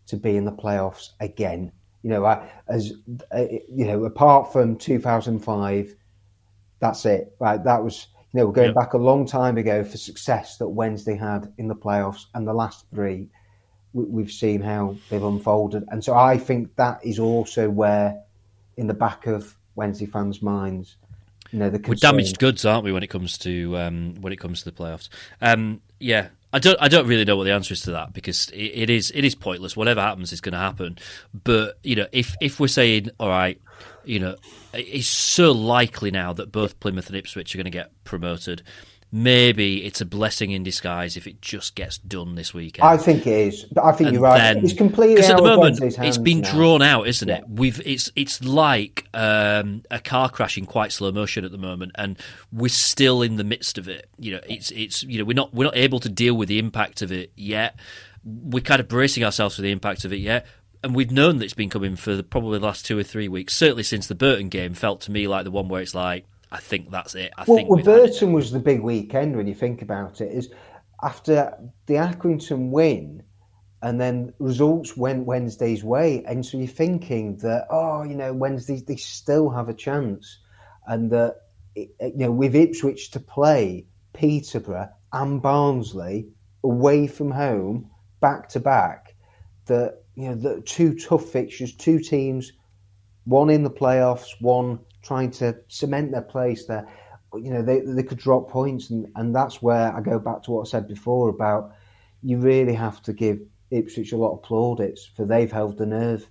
to 0.06 0.16
be 0.16 0.36
in 0.36 0.44
the 0.44 0.52
playoffs 0.52 1.10
again. 1.20 1.72
You 2.02 2.10
know, 2.10 2.48
as 2.68 2.92
uh, 3.32 3.44
you 3.68 3.86
know, 3.86 4.04
apart 4.04 4.52
from 4.52 4.76
2005, 4.76 5.94
that's 6.80 7.04
it. 7.06 7.34
Right, 7.40 7.62
that 7.64 7.82
was 7.82 8.06
you 8.32 8.40
know, 8.40 8.46
we're 8.46 8.52
going 8.52 8.68
yep. 8.68 8.74
back 8.74 8.92
a 8.92 8.98
long 8.98 9.26
time 9.26 9.56
ago 9.56 9.84
for 9.84 9.96
success 9.96 10.58
that 10.58 10.68
Wednesday 10.68 11.16
had 11.16 11.52
in 11.58 11.68
the 11.68 11.74
playoffs, 11.74 12.26
and 12.34 12.46
the 12.46 12.52
last 12.52 12.86
three 12.90 13.28
we've 13.94 14.30
seen 14.30 14.60
how 14.60 14.96
they've 15.08 15.22
unfolded. 15.22 15.84
And 15.88 16.04
so 16.04 16.14
I 16.14 16.38
think 16.38 16.76
that 16.76 17.04
is 17.04 17.18
also 17.18 17.70
where, 17.70 18.22
in 18.76 18.86
the 18.86 18.94
back 18.94 19.26
of 19.26 19.56
Wednesday 19.74 20.06
fans' 20.06 20.42
minds, 20.42 20.96
you 21.50 21.58
know, 21.58 21.70
the 21.70 21.82
we're 21.86 21.94
damaged 21.94 22.38
goods, 22.38 22.64
aren't 22.64 22.84
we, 22.84 22.92
when 22.92 23.02
it 23.02 23.08
comes 23.08 23.38
to 23.38 23.76
um, 23.78 24.14
when 24.20 24.32
it 24.32 24.36
comes 24.36 24.62
to 24.62 24.70
the 24.70 24.72
playoffs? 24.72 25.08
Um, 25.40 25.80
yeah, 25.98 26.28
I 26.52 26.58
don't 26.58 26.80
I 26.80 26.88
don't 26.88 27.06
really 27.06 27.24
know 27.24 27.36
what 27.36 27.44
the 27.44 27.52
answer 27.52 27.72
is 27.72 27.80
to 27.82 27.92
that 27.92 28.12
because 28.12 28.50
it, 28.50 28.56
it 28.56 28.90
is 28.90 29.10
it 29.14 29.24
is 29.24 29.34
pointless. 29.34 29.76
Whatever 29.76 30.00
happens 30.00 30.32
is 30.32 30.40
going 30.40 30.52
to 30.52 30.58
happen. 30.58 30.98
But 31.44 31.78
you 31.82 31.96
know, 31.96 32.06
if 32.12 32.36
if 32.40 32.60
we're 32.60 32.68
saying 32.68 33.10
all 33.18 33.28
right, 33.28 33.60
you 34.08 34.18
know, 34.18 34.36
it's 34.72 35.08
so 35.08 35.52
likely 35.52 36.10
now 36.10 36.32
that 36.32 36.50
both 36.50 36.80
Plymouth 36.80 37.08
and 37.08 37.16
Ipswich 37.16 37.54
are 37.54 37.58
going 37.58 37.64
to 37.64 37.70
get 37.70 37.92
promoted 38.04 38.62
maybe 39.10 39.84
it's 39.84 40.00
a 40.00 40.06
blessing 40.06 40.50
in 40.50 40.62
disguise 40.62 41.16
if 41.16 41.26
it 41.26 41.40
just 41.40 41.74
gets 41.74 41.98
done 41.98 42.34
this 42.34 42.52
weekend. 42.52 42.86
I 42.86 42.96
think 42.96 43.26
it 43.26 43.48
is. 43.48 43.66
I 43.82 43.92
think 43.92 44.08
and 44.08 44.14
you're 44.14 44.22
right. 44.22 44.38
Then, 44.38 44.64
it's 44.64 44.74
completely 44.74 45.16
because 45.16 45.30
at 45.30 45.36
the 45.36 45.42
moment 45.42 45.80
it's 45.80 46.18
been 46.18 46.40
now. 46.40 46.52
drawn 46.52 46.82
out, 46.82 47.08
isn't 47.08 47.28
it? 47.28 47.44
We've 47.48 47.80
it's 47.86 48.10
it's 48.16 48.42
like 48.44 49.06
um, 49.14 49.82
a 49.90 50.00
car 50.00 50.28
crash 50.28 50.58
in 50.58 50.66
quite 50.66 50.92
slow 50.92 51.12
motion 51.12 51.44
at 51.44 51.52
the 51.52 51.58
moment, 51.58 51.92
and 51.94 52.18
we're 52.52 52.68
still 52.68 53.22
in 53.22 53.36
the 53.36 53.44
midst 53.44 53.78
of 53.78 53.88
it. 53.88 54.08
You 54.18 54.32
know, 54.32 54.40
it's 54.48 54.70
it's 54.70 55.02
you 55.02 55.18
know 55.18 55.24
we're 55.24 55.34
not 55.34 55.54
we're 55.54 55.64
not 55.64 55.76
able 55.76 56.00
to 56.00 56.08
deal 56.08 56.34
with 56.34 56.48
the 56.48 56.58
impact 56.58 57.02
of 57.02 57.12
it 57.12 57.32
yet. 57.36 57.78
We're 58.24 58.62
kind 58.62 58.80
of 58.80 58.88
bracing 58.88 59.24
ourselves 59.24 59.56
for 59.56 59.62
the 59.62 59.70
impact 59.70 60.04
of 60.04 60.12
it 60.12 60.18
yet. 60.18 60.46
And 60.82 60.94
we've 60.94 61.10
known 61.10 61.38
that 61.38 61.44
it's 61.44 61.54
been 61.54 61.70
coming 61.70 61.96
for 61.96 62.14
the, 62.14 62.22
probably 62.22 62.58
the 62.58 62.64
last 62.64 62.86
two 62.86 62.98
or 62.98 63.02
three 63.02 63.28
weeks. 63.28 63.54
Certainly 63.54 63.82
since 63.82 64.06
the 64.06 64.14
Burton 64.14 64.48
game, 64.48 64.74
felt 64.74 65.00
to 65.02 65.10
me 65.10 65.26
like 65.26 65.44
the 65.44 65.50
one 65.50 65.68
where 65.68 65.82
it's 65.82 65.94
like, 65.94 66.24
I 66.50 66.58
think 66.58 66.90
that's 66.90 67.14
it. 67.14 67.32
I 67.36 67.44
well, 67.46 67.56
think 67.56 67.68
well, 67.68 67.82
Burton 67.82 68.32
was 68.32 68.52
the 68.52 68.58
big 68.58 68.80
weekend 68.80 69.36
when 69.36 69.46
you 69.46 69.54
think 69.54 69.82
about 69.82 70.20
it. 70.20 70.32
Is 70.32 70.50
after 71.02 71.52
the 71.86 71.94
Accrington 71.94 72.70
win, 72.70 73.22
and 73.82 74.00
then 74.00 74.32
results 74.38 74.96
went 74.96 75.26
Wednesday's 75.26 75.84
way, 75.84 76.24
and 76.24 76.44
so 76.44 76.58
you're 76.58 76.66
thinking 76.66 77.36
that 77.38 77.66
oh, 77.70 78.02
you 78.02 78.14
know, 78.14 78.32
Wednesday 78.32 78.80
they 78.80 78.96
still 78.96 79.50
have 79.50 79.68
a 79.68 79.74
chance, 79.74 80.38
and 80.86 81.10
that 81.10 81.36
you 81.74 81.90
know 82.14 82.32
with 82.32 82.56
Ipswich 82.56 83.10
to 83.10 83.20
play 83.20 83.86
Peterborough 84.14 84.90
and 85.12 85.42
Barnsley 85.42 86.28
away 86.64 87.06
from 87.06 87.30
home 87.30 87.90
back 88.20 88.48
to 88.50 88.60
back, 88.60 89.14
that 89.66 90.02
you 90.18 90.28
know 90.28 90.34
the 90.34 90.60
two 90.62 90.98
tough 90.98 91.26
fixtures, 91.26 91.72
two 91.72 92.00
teams, 92.00 92.52
one 93.24 93.50
in 93.50 93.62
the 93.62 93.70
playoffs, 93.70 94.30
one 94.40 94.80
trying 95.00 95.30
to 95.30 95.56
cement 95.68 96.10
their 96.10 96.22
place 96.22 96.66
there. 96.66 96.88
You 97.34 97.52
know, 97.52 97.62
they, 97.62 97.80
they 97.80 98.02
could 98.02 98.18
drop 98.18 98.50
points, 98.50 98.90
and, 98.90 99.06
and 99.14 99.32
that's 99.32 99.62
where 99.62 99.94
I 99.94 100.00
go 100.00 100.18
back 100.18 100.42
to 100.42 100.50
what 100.50 100.66
I 100.66 100.70
said 100.70 100.88
before 100.88 101.28
about 101.28 101.70
you 102.24 102.38
really 102.38 102.74
have 102.74 103.00
to 103.02 103.12
give 103.12 103.40
Ipswich 103.70 104.10
a 104.10 104.16
lot 104.16 104.32
of 104.32 104.42
plaudits 104.42 105.06
for 105.06 105.24
they've 105.24 105.52
held 105.52 105.78
the 105.78 105.86
nerve, 105.86 106.28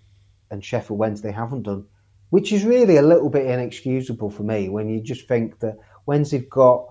and 0.52 0.66
Sheffield 0.66 1.00
Wednesday 1.00 1.32
haven't 1.32 1.64
done, 1.64 1.86
which 2.30 2.52
is 2.52 2.66
really 2.66 2.98
a 2.98 3.02
little 3.02 3.30
bit 3.30 3.46
inexcusable 3.46 4.32
for 4.32 4.44
me 4.44 4.68
when 4.68 4.90
you 4.90 5.00
just 5.00 5.30
think 5.30 5.60
that 5.60 5.78
Wednesday've 6.06 6.50
got, 6.50 6.90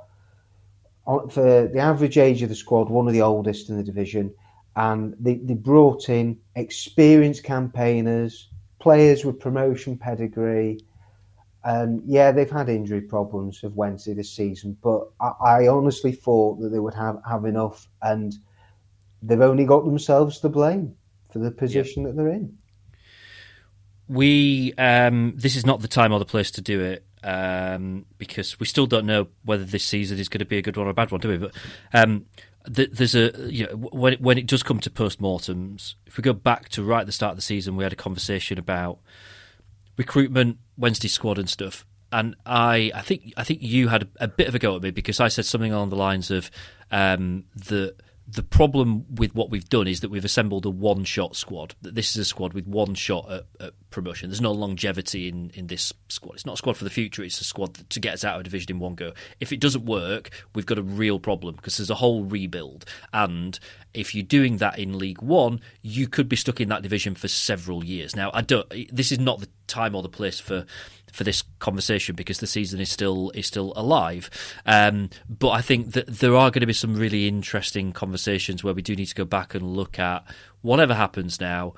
for 1.04 1.68
the 1.68 1.78
average 1.78 2.16
age 2.16 2.40
of 2.40 2.48
the 2.48 2.54
squad, 2.54 2.88
one 2.88 3.06
of 3.06 3.12
the 3.12 3.20
oldest 3.20 3.68
in 3.68 3.76
the 3.76 3.82
division, 3.82 4.32
and 4.76 5.16
they, 5.18 5.36
they 5.36 5.54
brought 5.54 6.08
in 6.08 6.38
experienced 6.54 7.42
campaigners, 7.42 8.48
players 8.78 9.24
with 9.24 9.40
promotion 9.40 9.96
pedigree, 9.96 10.78
and 11.64 12.02
yeah, 12.06 12.30
they've 12.30 12.50
had 12.50 12.68
injury 12.68 13.00
problems 13.00 13.64
of 13.64 13.74
Wednesday 13.74 14.12
this 14.14 14.30
season, 14.30 14.76
but 14.82 15.08
I, 15.18 15.32
I, 15.44 15.68
honestly 15.68 16.12
thought 16.12 16.60
that 16.60 16.68
they 16.68 16.78
would 16.78 16.94
have, 16.94 17.20
have 17.28 17.44
enough, 17.44 17.88
and 18.02 18.34
they've 19.22 19.40
only 19.40 19.64
got 19.64 19.84
themselves 19.84 20.38
to 20.40 20.48
blame 20.48 20.94
for 21.32 21.40
the 21.40 21.50
position 21.50 22.04
yep. 22.04 22.12
that 22.12 22.16
they're 22.16 22.32
in. 22.32 22.56
we 24.06 24.74
um, 24.74 25.32
this 25.36 25.56
is 25.56 25.66
not 25.66 25.80
the 25.80 25.88
time 25.88 26.12
or 26.12 26.20
the 26.20 26.24
place 26.24 26.52
to 26.52 26.60
do 26.60 26.80
it 26.80 27.04
um, 27.24 28.06
because 28.18 28.60
we 28.60 28.66
still 28.66 28.86
don't 28.86 29.06
know 29.06 29.26
whether 29.44 29.64
this 29.64 29.84
season 29.84 30.18
is 30.18 30.28
going 30.28 30.38
to 30.38 30.44
be 30.44 30.58
a 30.58 30.62
good 30.62 30.76
one 30.76 30.86
or 30.86 30.90
a 30.90 30.94
bad 30.94 31.10
one, 31.10 31.20
do 31.20 31.28
we? 31.28 31.38
But 31.38 31.54
um, 31.92 32.26
there's 32.66 33.14
a 33.14 33.33
you 33.50 33.66
know, 33.66 33.72
when 33.76 34.14
it, 34.14 34.20
when 34.20 34.38
it 34.38 34.46
does 34.46 34.62
come 34.62 34.81
to 34.81 34.90
post-mortems, 34.90 35.96
if 36.07 36.16
we 36.16 36.22
go 36.22 36.33
back 36.33 36.68
to 36.70 36.83
right 36.83 37.00
at 37.00 37.07
the 37.07 37.12
start 37.12 37.31
of 37.33 37.37
the 37.37 37.42
season, 37.42 37.76
we 37.76 37.85
had 37.85 37.92
a 37.92 37.96
conversation 37.96 38.59
about 38.59 38.98
recruitment, 39.96 40.59
Wednesday 40.76 41.09
squad, 41.09 41.38
and 41.38 41.48
stuff. 41.48 41.87
And 42.12 42.37
I, 42.44 42.92
I 42.94 43.02
think, 43.02 43.33
I 43.37 43.44
think 43.44 43.62
you 43.62 43.88
had 43.88 44.05
a, 44.05 44.09
a 44.24 44.29
bit 44.29 44.48
of 44.48 44.55
a 44.55 44.59
go 44.59 44.76
at 44.76 44.83
me 44.83 44.90
because 44.90 45.20
I 45.20 45.29
said 45.29 45.44
something 45.44 45.72
along 45.72 45.90
the 45.90 45.96
lines 45.96 46.31
of 46.31 46.50
um, 46.90 47.44
that 47.68 47.96
the 48.28 48.42
problem 48.42 49.04
with 49.14 49.34
what 49.34 49.50
we've 49.50 49.68
done 49.68 49.86
is 49.86 50.00
that 50.00 50.10
we've 50.10 50.24
assembled 50.24 50.66
a 50.66 50.70
one 50.70 51.04
shot 51.04 51.36
squad. 51.36 51.76
This 51.80 52.10
is 52.10 52.16
a 52.16 52.24
squad 52.24 52.54
with 52.54 52.66
one 52.66 52.94
shot 52.94 53.30
at, 53.30 53.46
at, 53.60 53.72
promotion. 53.90 54.28
There's 54.28 54.40
no 54.40 54.52
longevity 54.52 55.28
in, 55.28 55.50
in 55.54 55.68
this 55.68 55.92
squad. 56.08 56.34
It's 56.34 56.44
not 56.44 56.54
a 56.54 56.56
squad 56.56 56.76
for 56.76 56.84
the 56.84 56.90
future. 56.90 57.22
It's 57.22 57.40
a 57.40 57.44
squad 57.44 57.88
to 57.88 58.00
get 58.00 58.14
us 58.14 58.24
out 58.24 58.36
of 58.36 58.44
division 58.44 58.72
in 58.72 58.78
one 58.80 58.96
go. 58.96 59.12
If 59.38 59.52
it 59.52 59.60
doesn't 59.60 59.84
work, 59.84 60.30
we've 60.54 60.66
got 60.66 60.78
a 60.78 60.82
real 60.82 61.20
problem 61.20 61.54
because 61.54 61.76
there's 61.76 61.90
a 61.90 61.94
whole 61.94 62.24
rebuild. 62.24 62.84
And 63.12 63.58
if 63.94 64.12
you're 64.14 64.24
doing 64.24 64.56
that 64.56 64.78
in 64.78 64.98
League 64.98 65.22
One, 65.22 65.60
you 65.82 66.08
could 66.08 66.28
be 66.28 66.36
stuck 66.36 66.60
in 66.60 66.68
that 66.70 66.82
division 66.82 67.14
for 67.14 67.28
several 67.28 67.84
years. 67.84 68.16
Now, 68.16 68.32
I 68.34 68.42
don't. 68.42 68.68
This 68.92 69.12
is 69.12 69.20
not 69.20 69.38
the 69.40 69.48
time 69.68 69.94
or 69.94 70.02
the 70.02 70.08
place 70.08 70.40
for 70.40 70.66
for 71.16 71.24
this 71.24 71.42
conversation 71.61 72.14
because 72.14 72.40
the 72.40 72.46
season 72.46 72.79
is 72.79 72.90
still 72.90 73.31
is 73.31 73.46
still 73.46 73.72
alive. 73.74 74.29
Um, 74.66 75.09
but 75.29 75.50
I 75.50 75.62
think 75.62 75.92
that 75.92 76.07
there 76.07 76.37
are 76.37 76.50
going 76.50 76.61
to 76.61 76.66
be 76.66 76.74
some 76.74 76.94
really 76.94 77.26
interesting 77.26 77.92
conversations 77.92 78.62
where 78.62 78.74
we 78.74 78.83
do 78.83 78.94
need 78.94 79.07
to 79.07 79.14
go 79.14 79.24
back 79.24 79.55
and 79.55 79.64
look 79.66 79.98
at 79.98 80.24
whatever 80.61 80.92
happens 80.92 81.40
now. 81.40 81.72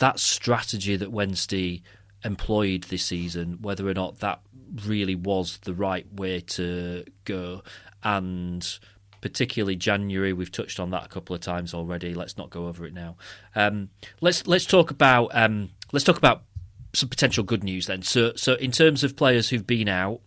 That 0.00 0.20
strategy 0.20 0.96
that 0.96 1.10
Wednesday 1.10 1.82
employed 2.24 2.84
this 2.84 3.04
season, 3.04 3.58
whether 3.62 3.88
or 3.88 3.94
not 3.94 4.20
that 4.20 4.40
really 4.86 5.14
was 5.14 5.58
the 5.58 5.74
right 5.74 6.06
way 6.12 6.40
to 6.40 7.04
go, 7.24 7.62
and 8.02 8.78
particularly 9.22 9.76
January. 9.76 10.34
We've 10.34 10.52
touched 10.52 10.78
on 10.78 10.90
that 10.90 11.06
a 11.06 11.08
couple 11.08 11.34
of 11.34 11.40
times 11.40 11.72
already. 11.72 12.12
Let's 12.12 12.36
not 12.36 12.50
go 12.50 12.66
over 12.66 12.84
it 12.84 12.92
now. 12.92 13.16
Um, 13.54 13.88
let's 14.20 14.46
let's 14.46 14.66
talk 14.66 14.90
about 14.90 15.30
um, 15.32 15.70
let's 15.90 16.04
talk 16.04 16.18
about 16.18 16.42
some 16.94 17.08
potential 17.08 17.44
good 17.44 17.64
news 17.64 17.86
then. 17.86 18.02
So, 18.02 18.32
so 18.36 18.54
in 18.54 18.70
terms 18.70 19.04
of 19.04 19.16
players 19.16 19.48
who've 19.48 19.66
been 19.66 19.88
out, 19.88 20.20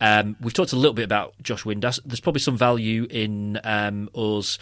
um, 0.00 0.36
we've 0.40 0.54
talked 0.54 0.72
a 0.72 0.76
little 0.76 0.94
bit 0.94 1.04
about 1.04 1.34
Josh 1.42 1.64
Windass. 1.64 1.98
There's 2.04 2.20
probably 2.20 2.40
some 2.40 2.56
value 2.56 3.06
in 3.10 3.60
um, 3.64 4.08
us 4.14 4.58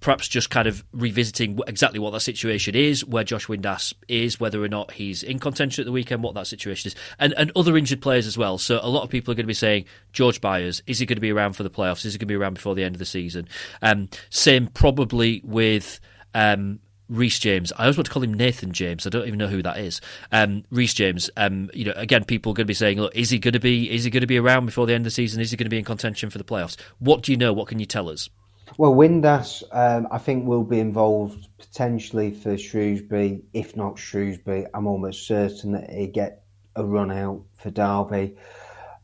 perhaps 0.00 0.28
just 0.28 0.50
kind 0.50 0.68
of 0.68 0.84
revisiting 0.92 1.58
exactly 1.66 1.98
what 1.98 2.12
that 2.12 2.20
situation 2.20 2.74
is, 2.74 3.04
where 3.04 3.24
Josh 3.24 3.46
Windass 3.46 3.92
is, 4.06 4.38
whether 4.38 4.62
or 4.62 4.68
not 4.68 4.92
he's 4.92 5.22
in 5.22 5.38
contention 5.38 5.82
at 5.82 5.86
the 5.86 5.92
weekend, 5.92 6.22
what 6.22 6.34
that 6.34 6.46
situation 6.46 6.88
is, 6.88 6.94
and, 7.18 7.34
and 7.36 7.50
other 7.56 7.76
injured 7.76 8.00
players 8.00 8.26
as 8.26 8.38
well. 8.38 8.58
So 8.58 8.78
a 8.82 8.88
lot 8.88 9.02
of 9.02 9.10
people 9.10 9.32
are 9.32 9.34
going 9.34 9.44
to 9.44 9.48
be 9.48 9.54
saying, 9.54 9.86
George 10.12 10.40
Byers, 10.40 10.82
is 10.86 10.98
he 10.98 11.06
going 11.06 11.16
to 11.16 11.20
be 11.20 11.32
around 11.32 11.54
for 11.54 11.62
the 11.62 11.70
playoffs? 11.70 12.04
Is 12.04 12.12
he 12.12 12.18
going 12.18 12.20
to 12.20 12.26
be 12.26 12.36
around 12.36 12.54
before 12.54 12.74
the 12.74 12.84
end 12.84 12.94
of 12.94 13.00
the 13.00 13.06
season? 13.06 13.48
Um, 13.82 14.08
same 14.30 14.68
probably 14.68 15.42
with 15.44 15.98
um, 16.34 16.78
Reece 17.08 17.38
James. 17.38 17.72
I 17.72 17.82
always 17.84 17.96
want 17.96 18.06
to 18.06 18.12
call 18.12 18.22
him 18.22 18.34
Nathan 18.34 18.72
James. 18.72 19.06
I 19.06 19.10
don't 19.10 19.26
even 19.26 19.38
know 19.38 19.46
who 19.46 19.62
that 19.62 19.78
is. 19.78 20.00
Um, 20.32 20.64
Reece 20.70 20.94
James. 20.94 21.30
Um, 21.36 21.70
you 21.72 21.84
know, 21.84 21.94
again, 21.96 22.24
people 22.24 22.52
are 22.52 22.54
going 22.54 22.66
to 22.66 22.68
be 22.68 22.74
saying, 22.74 23.00
"Look, 23.00 23.14
is 23.14 23.30
he 23.30 23.38
going 23.38 23.54
to 23.54 23.60
be? 23.60 23.90
Is 23.90 24.04
he 24.04 24.10
going 24.10 24.20
to 24.20 24.26
be 24.26 24.38
around 24.38 24.66
before 24.66 24.86
the 24.86 24.94
end 24.94 25.02
of 25.02 25.06
the 25.06 25.10
season? 25.10 25.40
Is 25.40 25.50
he 25.50 25.56
going 25.56 25.66
to 25.66 25.70
be 25.70 25.78
in 25.78 25.84
contention 25.84 26.30
for 26.30 26.38
the 26.38 26.44
playoffs?" 26.44 26.76
What 26.98 27.22
do 27.22 27.32
you 27.32 27.38
know? 27.38 27.52
What 27.52 27.68
can 27.68 27.78
you 27.78 27.86
tell 27.86 28.08
us? 28.08 28.28
Well, 28.76 28.94
Windass, 28.94 29.62
um, 29.72 30.08
I 30.10 30.18
think, 30.18 30.46
will 30.46 30.64
be 30.64 30.78
involved 30.78 31.48
potentially 31.58 32.30
for 32.30 32.58
Shrewsbury. 32.58 33.42
If 33.54 33.76
not 33.76 33.98
Shrewsbury, 33.98 34.66
I'm 34.74 34.86
almost 34.86 35.26
certain 35.26 35.72
that 35.72 35.88
he 35.90 36.06
get 36.06 36.44
a 36.76 36.84
run 36.84 37.10
out 37.10 37.44
for 37.54 37.70
Derby. 37.70 38.36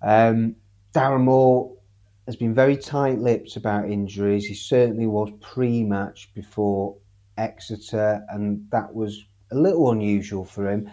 Um, 0.02 0.56
Darren 0.94 1.22
Moore 1.22 1.74
has 2.26 2.36
been 2.36 2.54
very 2.54 2.76
tight-lipped 2.76 3.56
about 3.56 3.90
injuries. 3.90 4.46
He 4.46 4.54
certainly 4.54 5.06
was 5.06 5.30
pre-match 5.40 6.32
before 6.34 6.96
Exeter, 7.38 8.24
and 8.28 8.66
that 8.70 8.94
was 8.94 9.24
a 9.50 9.54
little 9.54 9.90
unusual 9.90 10.44
for 10.44 10.70
him. 10.70 10.90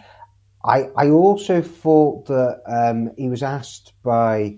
I, 0.63 0.89
I 0.95 1.09
also 1.09 1.61
thought 1.61 2.27
that 2.27 2.61
um, 2.67 3.11
he 3.17 3.29
was 3.29 3.43
asked 3.43 3.93
by 4.03 4.57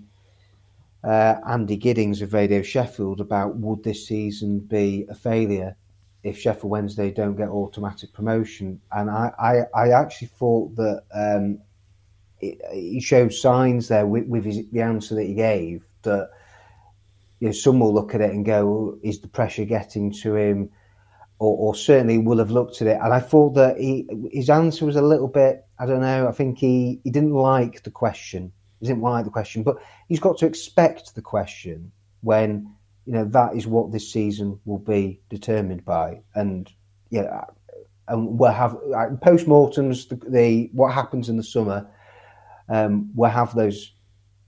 uh, 1.02 1.36
Andy 1.46 1.76
Giddings 1.76 2.22
of 2.22 2.34
Radio 2.34 2.62
Sheffield 2.62 3.20
about 3.20 3.56
would 3.56 3.82
this 3.82 4.06
season 4.06 4.60
be 4.60 5.06
a 5.08 5.14
failure 5.14 5.76
if 6.22 6.38
Sheffield 6.38 6.70
Wednesday 6.70 7.10
don't 7.10 7.36
get 7.36 7.48
automatic 7.48 8.12
promotion, 8.12 8.80
and 8.92 9.10
I, 9.10 9.30
I, 9.38 9.60
I 9.74 9.90
actually 9.90 10.28
thought 10.28 10.74
that 10.76 11.02
um, 11.14 11.58
he 12.40 13.00
showed 13.00 13.32
signs 13.32 13.88
there 13.88 14.06
with, 14.06 14.26
with 14.26 14.44
his, 14.44 14.68
the 14.70 14.80
answer 14.80 15.14
that 15.14 15.24
he 15.24 15.34
gave 15.34 15.84
that 16.02 16.30
you 17.40 17.48
know 17.48 17.52
some 17.52 17.80
will 17.80 17.92
look 17.92 18.14
at 18.14 18.20
it 18.20 18.30
and 18.30 18.44
go, 18.44 18.98
is 19.02 19.20
the 19.20 19.28
pressure 19.28 19.64
getting 19.64 20.12
to 20.12 20.34
him? 20.34 20.70
Or, 21.44 21.68
or, 21.68 21.74
certainly 21.74 22.18
will 22.18 22.38
have 22.38 22.50
looked 22.50 22.80
at 22.80 22.88
it. 22.88 22.98
And 23.02 23.12
I 23.12 23.20
thought 23.20 23.54
that 23.54 23.78
he, 23.78 24.08
his 24.32 24.48
answer 24.48 24.86
was 24.86 24.96
a 24.96 25.02
little 25.02 25.28
bit, 25.28 25.64
I 25.78 25.86
don't 25.86 26.00
know, 26.00 26.26
I 26.26 26.32
think 26.32 26.58
he, 26.58 27.00
he 27.04 27.10
didn't 27.10 27.34
like 27.34 27.82
the 27.82 27.90
question. 27.90 28.52
He 28.80 28.86
didn't 28.86 29.02
like 29.02 29.24
the 29.24 29.30
question, 29.30 29.62
but 29.62 29.76
he's 30.08 30.20
got 30.20 30.38
to 30.38 30.46
expect 30.46 31.14
the 31.14 31.22
question 31.22 31.92
when, 32.22 32.74
you 33.04 33.12
know, 33.12 33.24
that 33.26 33.54
is 33.54 33.66
what 33.66 33.92
this 33.92 34.10
season 34.10 34.58
will 34.64 34.78
be 34.78 35.20
determined 35.28 35.84
by. 35.84 36.22
And, 36.34 36.70
yeah, 37.10 37.44
and 38.08 38.38
we'll 38.38 38.52
have 38.52 38.76
post-mortems, 39.20 40.06
the, 40.06 40.16
the, 40.16 40.70
what 40.72 40.94
happens 40.94 41.28
in 41.28 41.36
the 41.36 41.42
summer, 41.42 41.88
um, 42.68 43.10
we'll 43.14 43.30
have 43.30 43.54
those 43.54 43.92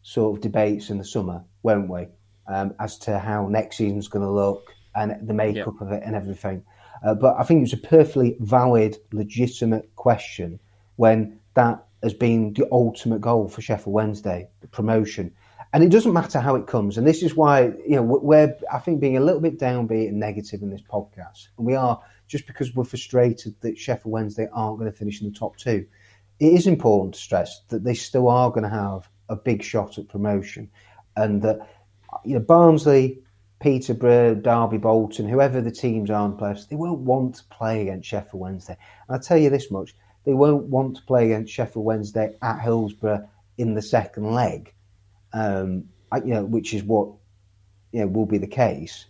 sort 0.03 0.37
of 0.37 0.43
debates 0.43 0.89
in 0.89 0.99
the 0.99 1.05
summer, 1.05 1.45
won't 1.63 1.91
we? 1.91 2.07
Um, 2.49 2.75
as 2.79 2.97
to 3.01 3.19
how 3.19 3.49
next 3.49 3.77
season's 3.77 4.09
going 4.09 4.25
to 4.25 4.31
look 4.31 4.73
and 4.95 5.29
the 5.29 5.35
makeup 5.35 5.75
yep. 5.81 5.89
of 5.89 5.93
it 5.93 6.03
and 6.05 6.17
everything. 6.17 6.65
Uh, 7.05 7.15
but 7.15 7.37
I 7.39 7.43
think 7.43 7.63
it's 7.63 7.73
a 7.73 7.79
perfectly 7.79 8.37
valid, 8.41 8.97
legitimate 9.13 9.95
question 9.97 10.59
when 10.97 11.39
that 11.55 11.85
has 12.03 12.15
been 12.15 12.53
the 12.55 12.69
ultimate 12.73 13.21
goal 13.21 13.49
for 13.49 13.61
Sheffield 13.61 13.95
Wednesday, 13.95 14.49
the 14.61 14.69
promotion. 14.69 15.33
And 15.73 15.83
it 15.83 15.91
doesn't 15.91 16.13
matter 16.13 16.41
how 16.41 16.55
it 16.55 16.67
comes. 16.67 16.97
And 16.97 17.07
this 17.07 17.23
is 17.23 17.35
why, 17.35 17.65
you 17.87 17.97
know, 17.97 18.03
we're, 18.03 18.57
I 18.73 18.79
think, 18.79 19.01
being 19.01 19.17
a 19.17 19.21
little 19.21 19.41
bit 19.41 19.59
downbeat 19.59 20.09
and 20.09 20.19
negative 20.19 20.63
in 20.63 20.71
this 20.71 20.83
podcast. 20.83 21.49
And 21.59 21.67
we 21.67 21.75
are 21.75 22.01
just 22.29 22.47
because 22.47 22.75
we're 22.75 22.85
frustrated 22.85 23.55
that 23.61 23.79
Sheffield 23.79 24.13
Wednesday 24.13 24.49
aren't 24.53 24.79
going 24.79 24.91
to 24.91 24.97
finish 24.97 25.21
in 25.21 25.29
the 25.31 25.39
top 25.39 25.57
two. 25.57 25.87
It 26.39 26.53
is 26.53 26.67
important 26.67 27.15
to 27.15 27.21
stress 27.21 27.63
that 27.69 27.85
they 27.85 27.95
still 27.95 28.29
are 28.29 28.51
going 28.51 28.65
to 28.65 28.71
have 28.71 29.09
a 29.29 29.37
big 29.37 29.63
shot 29.63 29.99
at 29.99 30.09
promotion 30.09 30.71
and 31.17 31.43
that, 31.43 31.59
you 32.25 32.35
know, 32.35 32.41
Barnsley 32.41 33.23
Peterborough, 33.61 34.35
Derby, 34.35 34.79
Bolton, 34.79 35.29
whoever 35.29 35.61
the 35.61 35.71
teams 35.71 36.11
are 36.11 36.27
in 36.27 36.37
playoffs, 36.37 36.69
they 36.69 36.77
won't 36.77 37.01
want 37.01 37.37
to 37.37 37.45
play 37.45 37.83
against 37.83 38.09
Sheffield 38.09 38.41
Wednesday. 38.41 38.77
And 39.09 39.17
I'll 39.17 39.23
tell 39.23 39.39
you 39.39 39.51
this 39.51 39.71
much: 39.71 39.95
they 40.25 40.35
won't 40.35 40.65
want 40.65 40.97
to 40.97 41.03
play 41.03 41.27
against 41.27 41.53
Sheffield 41.53 41.85
Wednesday 41.85 42.35
at 42.43 42.61
Hillsborough 42.61 43.29
in 43.59 43.75
the 43.75 43.83
second 43.83 44.33
leg, 44.33 44.75
um, 45.33 45.85
you 46.25 46.35
know, 46.35 46.45
which 46.45 46.75
is 46.75 46.83
what 46.83 47.09
you 47.93 48.01
know 48.01 48.07
will 48.09 48.27
be 48.27 48.39
the 48.39 48.47
case. 48.47 49.07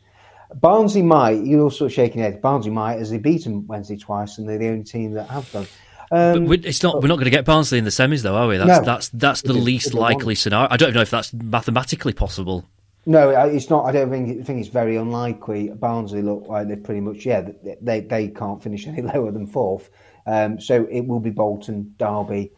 Barnsley 0.55 1.03
might. 1.03 1.45
You're 1.45 1.63
also 1.63 1.89
shaking 1.89 2.21
your 2.21 2.31
head. 2.31 2.41
Barnsley 2.41 2.71
might, 2.71 2.99
as 2.99 3.11
they've 3.11 3.23
beaten 3.23 3.67
Wednesday 3.67 3.97
twice, 3.97 4.39
and 4.39 4.49
they're 4.49 4.59
the 4.59 4.69
only 4.69 4.85
team 4.85 5.13
that 5.13 5.29
have 5.29 5.51
done. 5.51 5.67
Um, 6.13 6.47
but 6.47 6.65
it's 6.65 6.83
not. 6.83 7.03
We're 7.03 7.09
not 7.09 7.17
going 7.17 7.25
to 7.25 7.31
get 7.31 7.45
Barnsley 7.45 7.79
in 7.79 7.85
the 7.85 7.91
semis, 7.91 8.23
though, 8.23 8.37
are 8.37 8.47
we? 8.47 8.59
That's 8.59 8.81
no, 8.81 8.85
that's 8.85 9.09
that's 9.09 9.43
the 9.43 9.53
least 9.53 9.93
likely 9.93 10.37
scenario. 10.37 10.69
I 10.71 10.77
don't 10.77 10.95
know 10.95 11.01
if 11.01 11.11
that's 11.11 11.33
mathematically 11.33 12.13
possible. 12.13 12.65
No, 13.09 13.31
it's 13.31 13.71
not. 13.71 13.85
I 13.87 13.93
don't 13.93 14.11
think. 14.11 14.41
I 14.41 14.43
think 14.43 14.59
it's 14.59 14.69
very 14.69 14.97
unlikely. 14.97 15.69
Barnsley 15.69 16.23
look 16.23 16.49
like 16.49 16.67
they're 16.67 16.77
pretty 16.77 17.01
much 17.01 17.25
yeah. 17.25 17.49
They 17.81 18.01
they 18.01 18.29
can't 18.29 18.61
finish 18.61 18.87
any 18.87 19.03
lower 19.03 19.31
than 19.31 19.47
fourth. 19.47 19.91
Um, 20.27 20.61
so 20.61 20.89
it 20.91 21.07
will 21.07 21.21
be 21.21 21.31
Bolton, 21.31 21.95
Derby, 21.99 22.51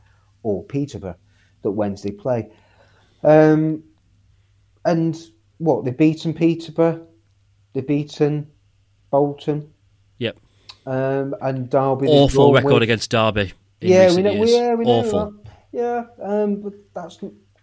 or 0.42 0.64
Peterborough 0.64 1.16
that 1.62 1.70
Wednesday 1.70 2.12
play. 2.12 2.50
Um, 3.22 3.84
and 4.86 5.20
what 5.58 5.84
they've 5.84 5.96
beaten 5.96 6.32
Peterborough, 6.32 7.06
they've 7.74 7.86
beaten 7.86 8.50
Bolton. 9.10 9.70
Yep. 10.16 10.38
Um, 10.86 11.34
and 11.42 11.68
Derby. 11.68 12.06
Awful 12.08 12.54
record 12.54 12.72
with. 12.72 12.84
against 12.84 13.10
Derby. 13.10 13.52
yeah, 13.82 14.14
we 14.14 14.22
know. 14.22 14.30
Years. 14.30 14.50
Yeah, 14.50 14.74
we 14.74 14.84
know. 14.86 14.90
Awful. 14.92 15.30
That. 15.30 15.52
Yeah, 15.72 16.04
um, 16.22 16.62
but 16.62 16.72
that's 16.94 17.18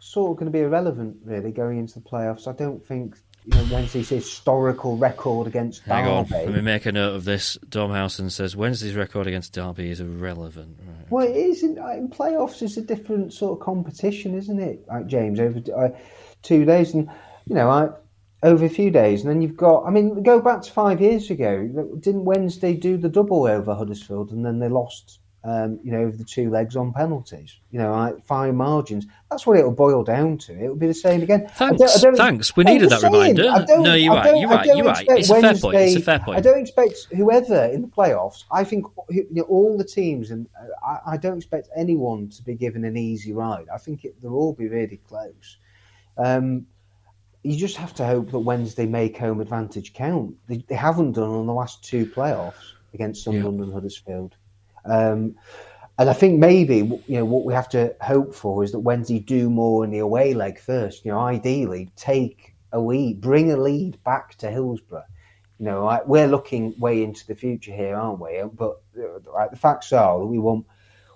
sort 0.06 0.32
of 0.32 0.38
going 0.38 0.52
to 0.52 0.56
be 0.56 0.64
irrelevant, 0.64 1.18
really, 1.24 1.52
going 1.52 1.80
into 1.80 1.96
the 1.96 2.08
playoffs. 2.08 2.48
I 2.48 2.52
don't 2.52 2.84
think 2.86 3.18
you 3.44 3.56
know, 3.56 3.68
Wednesday's 3.72 4.10
historical 4.10 4.98
record 4.98 5.48
against 5.48 5.82
Hang 5.82 6.06
Derby. 6.06 6.36
on, 6.36 6.46
let 6.46 6.56
me 6.56 6.62
make 6.62 6.86
a 6.86 6.92
note 6.92 7.16
of 7.16 7.26
this. 7.26 7.58
Dom 7.70 7.92
Howson 7.92 8.30
says 8.30 8.56
Wednesday's 8.56 8.94
record 8.94 9.26
against 9.26 9.54
Derby 9.54 9.90
is 9.90 10.00
irrelevant. 10.00 10.78
Right. 10.80 11.12
Well, 11.12 11.28
it 11.28 11.36
is 11.36 11.64
in, 11.64 11.78
in, 11.78 12.10
playoffs. 12.10 12.62
It's 12.62 12.78
a 12.78 12.82
different 12.82 13.34
sort 13.34 13.60
of 13.60 13.66
competition, 13.66 14.38
isn't 14.38 14.60
it? 14.60 14.86
Like 14.88 15.08
James, 15.08 15.40
over 15.40 15.60
uh, 15.76 15.90
two 16.44 16.66
days, 16.66 16.94
and 16.94 17.10
you 17.48 17.56
know, 17.56 17.70
I, 17.70 17.90
over 18.44 18.64
a 18.64 18.70
few 18.70 18.92
days, 18.92 19.22
and 19.22 19.30
then 19.30 19.42
you've 19.42 19.58
got. 19.58 19.86
I 19.86 19.90
mean, 19.90 20.22
go 20.22 20.40
back 20.40 20.62
to 20.64 20.72
five 20.72 21.02
years 21.02 21.32
ago. 21.32 21.68
Didn't 22.00 22.26
Wednesday 22.26 22.76
do 22.76 22.98
the 22.98 23.10
double 23.10 23.48
over 23.48 23.74
Huddersfield, 23.74 24.32
and 24.32 24.46
then 24.46 24.60
they 24.60 24.70
lost 24.70 25.20
um, 25.46 25.80
you 25.84 25.92
know, 25.92 26.00
over 26.00 26.18
the 26.18 26.24
two 26.24 26.50
legs 26.50 26.76
on 26.76 26.92
penalties. 26.92 27.60
You 27.70 27.78
know, 27.78 27.92
like 27.92 28.24
fine 28.24 28.56
margins. 28.56 29.06
That's 29.30 29.46
what 29.46 29.58
it'll 29.58 29.72
boil 29.72 30.04
down 30.04 30.40
to. 30.40 30.60
It'll 30.60 30.76
be 30.76 30.88
the 30.88 30.94
same 30.94 31.22
again. 31.22 31.48
Thanks. 31.50 31.62
I 31.62 31.70
don't, 31.78 31.90
I 31.90 32.02
don't, 32.02 32.16
thanks. 32.16 32.56
We 32.56 32.64
needed 32.64 32.90
that 32.90 33.02
saying, 33.02 33.14
reminder. 33.14 33.66
No, 33.80 33.94
you're 33.94 34.14
right. 34.14 34.36
You're 34.36 34.50
right. 34.50 34.66
You're 34.66 34.86
right. 34.86 35.06
It's 35.10 35.30
Wednesday, 35.30 35.48
a 35.48 35.54
fair 35.54 35.62
point. 35.62 35.76
It's 35.78 35.96
a 35.96 36.02
fair 36.02 36.20
point. 36.20 36.38
I 36.40 36.42
don't 36.42 36.60
expect 36.60 37.08
whoever 37.16 37.66
in 37.66 37.84
the 37.84 37.88
playoffs. 37.88 38.46
I 38.52 38.64
think 38.64 38.88
you 39.10 39.28
know, 39.30 39.44
all 39.44 39.78
the 39.78 39.84
teams, 39.84 40.32
and 40.32 40.48
I, 40.86 41.14
I, 41.14 41.18
don't 41.18 41.38
expect 41.38 41.70
anyone 41.76 42.30
to 42.30 42.44
be 42.44 42.56
given 42.56 42.84
an 42.84 42.98
easy 42.98 43.32
ride. 43.32 43.68
I 43.72 43.78
think 43.78 44.04
it, 44.04 44.20
they'll 44.22 44.34
all 44.34 44.54
be 44.54 44.68
really 44.68 44.98
close. 45.08 45.58
Um, 46.18 46.66
you 47.44 47.56
just 47.56 47.78
have 47.78 47.94
to 47.96 48.06
hope 48.06 48.32
that 48.32 48.40
Wednesday 48.40 48.88
make 48.88 49.18
home 49.18 49.42
advantage 49.42 49.94
count. 49.94 50.34
They, 50.48 50.66
they 50.68 50.76
haven't 50.76 51.12
done 51.12 51.30
on 51.30 51.46
the 51.46 51.54
last 51.54 51.84
two 51.84 52.08
playoffs 52.08 52.74
against 52.96 53.24
Sunderland 53.24 53.60
yeah. 53.60 53.64
and 53.66 53.74
Huddersfield. 53.74 54.36
Um, 54.86 55.36
and 55.98 56.10
I 56.10 56.14
think 56.14 56.40
maybe 56.40 56.78
you 57.08 57.18
know 57.18 57.26
what 57.26 57.46
we 57.46 57.54
have 57.54 57.70
to 57.70 57.96
hope 58.02 58.36
for 58.36 58.64
is 58.64 58.72
that 58.74 58.80
Wednesday 58.80 59.20
do 59.20 59.50
more 59.50 59.84
in 59.84 59.92
the 59.92 60.00
away 60.00 60.34
leg 60.34 60.60
first. 60.60 61.06
You 61.06 61.12
know, 61.12 61.20
ideally 61.20 61.90
take 61.96 62.54
a 62.74 62.80
lead, 62.80 63.22
bring 63.22 63.52
a 63.52 63.58
lead 63.58 64.04
back 64.04 64.36
to 64.40 64.52
Hillsborough. 64.52 65.06
You 65.58 65.66
know, 65.66 65.86
like 65.86 66.06
we're 66.06 66.28
looking 66.28 66.78
way 66.78 67.02
into 67.02 67.26
the 67.26 67.36
future 67.36 67.74
here, 67.74 67.96
aren't 67.96 68.20
we? 68.20 68.42
But 68.54 68.82
right, 68.94 69.50
the 69.50 69.58
facts 69.58 69.94
are 69.94 70.20
that 70.20 70.26
we 70.26 70.38
want 70.38 70.66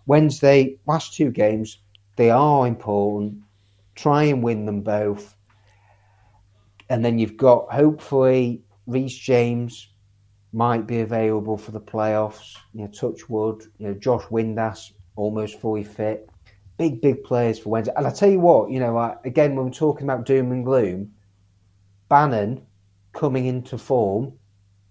Wednesday 0.05 0.79
last 0.87 1.13
two 1.13 1.29
games. 1.29 1.79
They 2.15 2.29
are 2.29 2.65
important. 2.65 3.39
Try 3.95 4.23
and 4.23 4.41
win 4.41 4.65
them 4.65 4.81
both, 4.81 5.35
and 6.89 7.03
then 7.03 7.19
you've 7.19 7.35
got 7.35 7.69
hopefully 7.69 8.63
Reece 8.87 9.17
James 9.17 9.89
might 10.51 10.87
be 10.87 11.01
available 11.01 11.57
for 11.57 11.71
the 11.71 11.81
playoffs. 11.81 12.55
You 12.73 12.81
know, 12.81 12.87
touch 12.87 13.29
wood. 13.29 13.63
You 13.77 13.87
know, 13.89 13.93
Josh 13.93 14.23
Windass 14.25 14.91
almost 15.15 15.59
fully 15.59 15.83
fit. 15.83 16.29
Big, 16.77 17.01
big 17.01 17.23
players 17.23 17.59
for 17.59 17.69
Wednesday. 17.69 17.93
And 17.95 18.07
I 18.07 18.11
tell 18.11 18.29
you 18.29 18.39
what, 18.39 18.71
you 18.71 18.79
know, 18.79 19.17
again, 19.25 19.55
when 19.55 19.65
we're 19.65 19.71
talking 19.71 20.05
about 20.05 20.25
doom 20.25 20.51
and 20.51 20.63
gloom, 20.63 21.11
Bannon 22.07 22.65
coming 23.13 23.45
into 23.45 23.77
form 23.77 24.33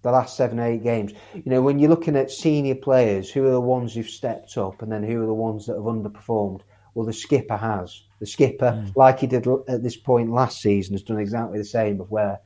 the 0.01 0.11
last 0.11 0.37
seven, 0.37 0.59
eight 0.59 0.83
games. 0.83 1.13
You 1.33 1.43
know, 1.45 1.61
when 1.61 1.79
you're 1.79 1.89
looking 1.89 2.15
at 2.15 2.31
senior 2.31 2.75
players, 2.75 3.29
who 3.29 3.45
are 3.45 3.51
the 3.51 3.59
ones 3.59 3.93
who've 3.93 4.09
stepped 4.09 4.57
up 4.57 4.81
and 4.81 4.91
then 4.91 5.03
who 5.03 5.21
are 5.21 5.25
the 5.25 5.33
ones 5.33 5.65
that 5.65 5.75
have 5.75 5.83
underperformed? 5.83 6.61
Well, 6.93 7.05
the 7.05 7.13
skipper 7.13 7.57
has. 7.57 8.03
The 8.19 8.25
skipper, 8.25 8.71
mm. 8.71 8.95
like 8.95 9.19
he 9.19 9.27
did 9.27 9.47
at 9.67 9.83
this 9.83 9.97
point 9.97 10.31
last 10.31 10.61
season, 10.61 10.93
has 10.93 11.03
done 11.03 11.19
exactly 11.19 11.57
the 11.57 11.65
same 11.65 11.99
of 11.99 12.09
where 12.11 12.39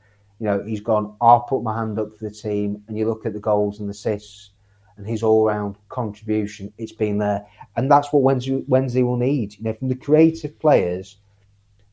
you 0.44 0.50
know, 0.50 0.62
he's 0.62 0.82
gone, 0.82 1.16
I'll 1.22 1.40
put 1.40 1.64
my 1.64 1.74
hand 1.74 1.98
up 1.98 2.14
for 2.14 2.26
the 2.26 2.36
team. 2.36 2.84
And 2.90 2.98
you 2.98 3.08
look 3.08 3.26
at 3.26 3.32
the 3.32 3.40
goals 3.40 3.80
and 3.80 3.88
the 3.88 3.92
assists 3.92 4.50
and 4.98 5.08
his 5.08 5.24
all 5.24 5.46
round 5.46 5.78
contribution, 5.88 6.74
it's 6.78 6.92
been 6.92 7.18
there. 7.18 7.46
And 7.78 7.90
that's 7.90 8.12
what 8.12 8.24
Wednesday, 8.24 8.62
Wednesday 8.68 9.04
will 9.04 9.16
need, 9.16 9.58
you 9.58 9.64
know, 9.64 9.72
from 9.72 9.88
the 9.88 9.96
creative 9.96 10.60
players. 10.60 11.16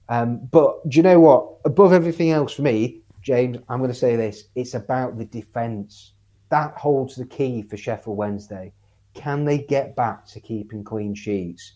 Um, 0.08 0.48
but 0.50 0.88
do 0.88 0.96
you 0.96 1.04
know 1.04 1.20
what? 1.20 1.60
Above 1.64 1.92
everything 1.92 2.32
else 2.32 2.52
for 2.52 2.62
me, 2.62 3.02
James, 3.22 3.58
I'm 3.68 3.78
going 3.78 3.92
to 3.92 3.94
say 3.94 4.16
this 4.16 4.46
it's 4.56 4.74
about 4.74 5.16
the 5.16 5.26
defence. 5.26 6.14
That 6.48 6.74
holds 6.74 7.14
the 7.14 7.26
key 7.26 7.62
for 7.62 7.76
Sheffield 7.76 8.16
Wednesday. 8.16 8.72
Can 9.14 9.44
they 9.44 9.58
get 9.58 9.94
back 9.94 10.26
to 10.26 10.40
keeping 10.40 10.82
clean 10.82 11.14
sheets? 11.14 11.74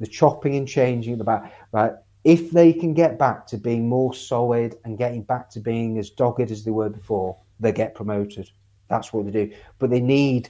The 0.00 0.06
chopping 0.06 0.56
and 0.56 0.66
changing 0.66 1.18
the 1.18 1.24
back, 1.24 1.52
right? 1.70 1.92
If 2.24 2.50
they 2.50 2.72
can 2.72 2.94
get 2.94 3.18
back 3.18 3.46
to 3.48 3.56
being 3.56 3.88
more 3.88 4.12
solid 4.14 4.76
and 4.84 4.98
getting 4.98 5.22
back 5.22 5.50
to 5.50 5.60
being 5.60 5.98
as 5.98 6.10
dogged 6.10 6.50
as 6.50 6.64
they 6.64 6.70
were 6.70 6.88
before, 6.88 7.36
they 7.60 7.72
get 7.72 7.94
promoted. 7.94 8.50
That's 8.88 9.12
what 9.12 9.26
they 9.26 9.30
do. 9.30 9.54
But 9.78 9.90
they 9.90 10.00
need 10.00 10.48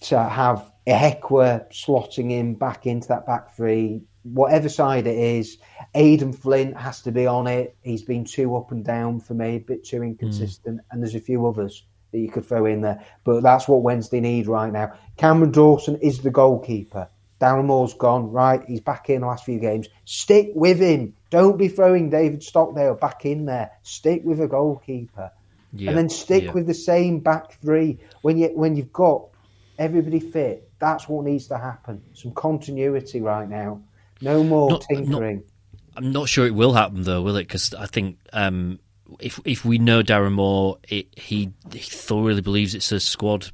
to 0.00 0.22
have 0.22 0.72
Ihiekwe 0.86 1.70
slotting 1.70 2.32
in 2.32 2.54
back 2.54 2.86
into 2.86 3.08
that 3.08 3.26
back 3.26 3.54
three, 3.54 4.02
whatever 4.22 4.68
side 4.68 5.06
it 5.06 5.16
is. 5.16 5.58
Aden 5.94 6.32
Flint 6.32 6.76
has 6.76 7.02
to 7.02 7.12
be 7.12 7.26
on 7.26 7.46
it. 7.46 7.76
He's 7.82 8.02
been 8.02 8.24
too 8.24 8.56
up 8.56 8.72
and 8.72 8.84
down 8.84 9.20
for 9.20 9.34
me, 9.34 9.56
a 9.56 9.58
bit 9.58 9.84
too 9.84 10.02
inconsistent. 10.02 10.78
Mm. 10.78 10.84
And 10.90 11.02
there's 11.02 11.14
a 11.14 11.20
few 11.20 11.46
others 11.46 11.84
that 12.12 12.18
you 12.18 12.30
could 12.30 12.44
throw 12.44 12.66
in 12.66 12.80
there. 12.80 13.04
But 13.24 13.42
that's 13.42 13.68
what 13.68 13.82
Wednesday 13.82 14.20
need 14.20 14.46
right 14.46 14.72
now. 14.72 14.94
Cameron 15.16 15.52
Dawson 15.52 15.96
is 15.96 16.20
the 16.20 16.30
goalkeeper. 16.30 17.08
Darren 17.40 17.64
Moore's 17.64 17.94
gone, 17.94 18.30
right? 18.30 18.62
He's 18.66 18.80
back 18.80 19.08
in 19.08 19.22
the 19.22 19.26
last 19.26 19.44
few 19.44 19.58
games. 19.58 19.88
Stick 20.04 20.50
with 20.54 20.78
him. 20.78 21.14
Don't 21.30 21.56
be 21.56 21.68
throwing 21.68 22.10
David 22.10 22.42
Stockdale 22.42 22.94
back 22.94 23.24
in 23.24 23.46
there. 23.46 23.70
Stick 23.82 24.22
with 24.24 24.40
a 24.40 24.46
goalkeeper. 24.46 25.30
and 25.72 25.96
then 25.96 26.08
stick 26.08 26.52
with 26.52 26.66
the 26.66 26.74
same 26.74 27.20
back 27.20 27.52
three. 27.60 27.98
When 28.22 28.36
you 28.36 28.48
when 28.54 28.76
you've 28.76 28.92
got 28.92 29.28
everybody 29.78 30.20
fit, 30.20 30.70
that's 30.78 31.08
what 31.08 31.24
needs 31.24 31.46
to 31.48 31.56
happen. 31.56 32.02
Some 32.12 32.32
continuity 32.32 33.20
right 33.20 33.48
now. 33.48 33.80
No 34.20 34.42
more 34.42 34.70
not, 34.70 34.82
tinkering. 34.82 35.36
Not, 35.36 35.44
I'm 35.96 36.12
not 36.12 36.28
sure 36.28 36.46
it 36.46 36.54
will 36.54 36.74
happen 36.74 37.02
though, 37.02 37.22
will 37.22 37.36
it? 37.36 37.44
Because 37.44 37.72
I 37.74 37.86
think 37.86 38.18
um, 38.32 38.80
if 39.18 39.40
if 39.44 39.64
we 39.64 39.78
know 39.78 40.02
Darren 40.02 40.32
Moore, 40.32 40.78
it, 40.88 41.06
he, 41.18 41.52
he 41.72 41.78
thoroughly 41.78 42.42
believes 42.42 42.74
it's 42.74 42.92
a 42.92 43.00
squad 43.00 43.50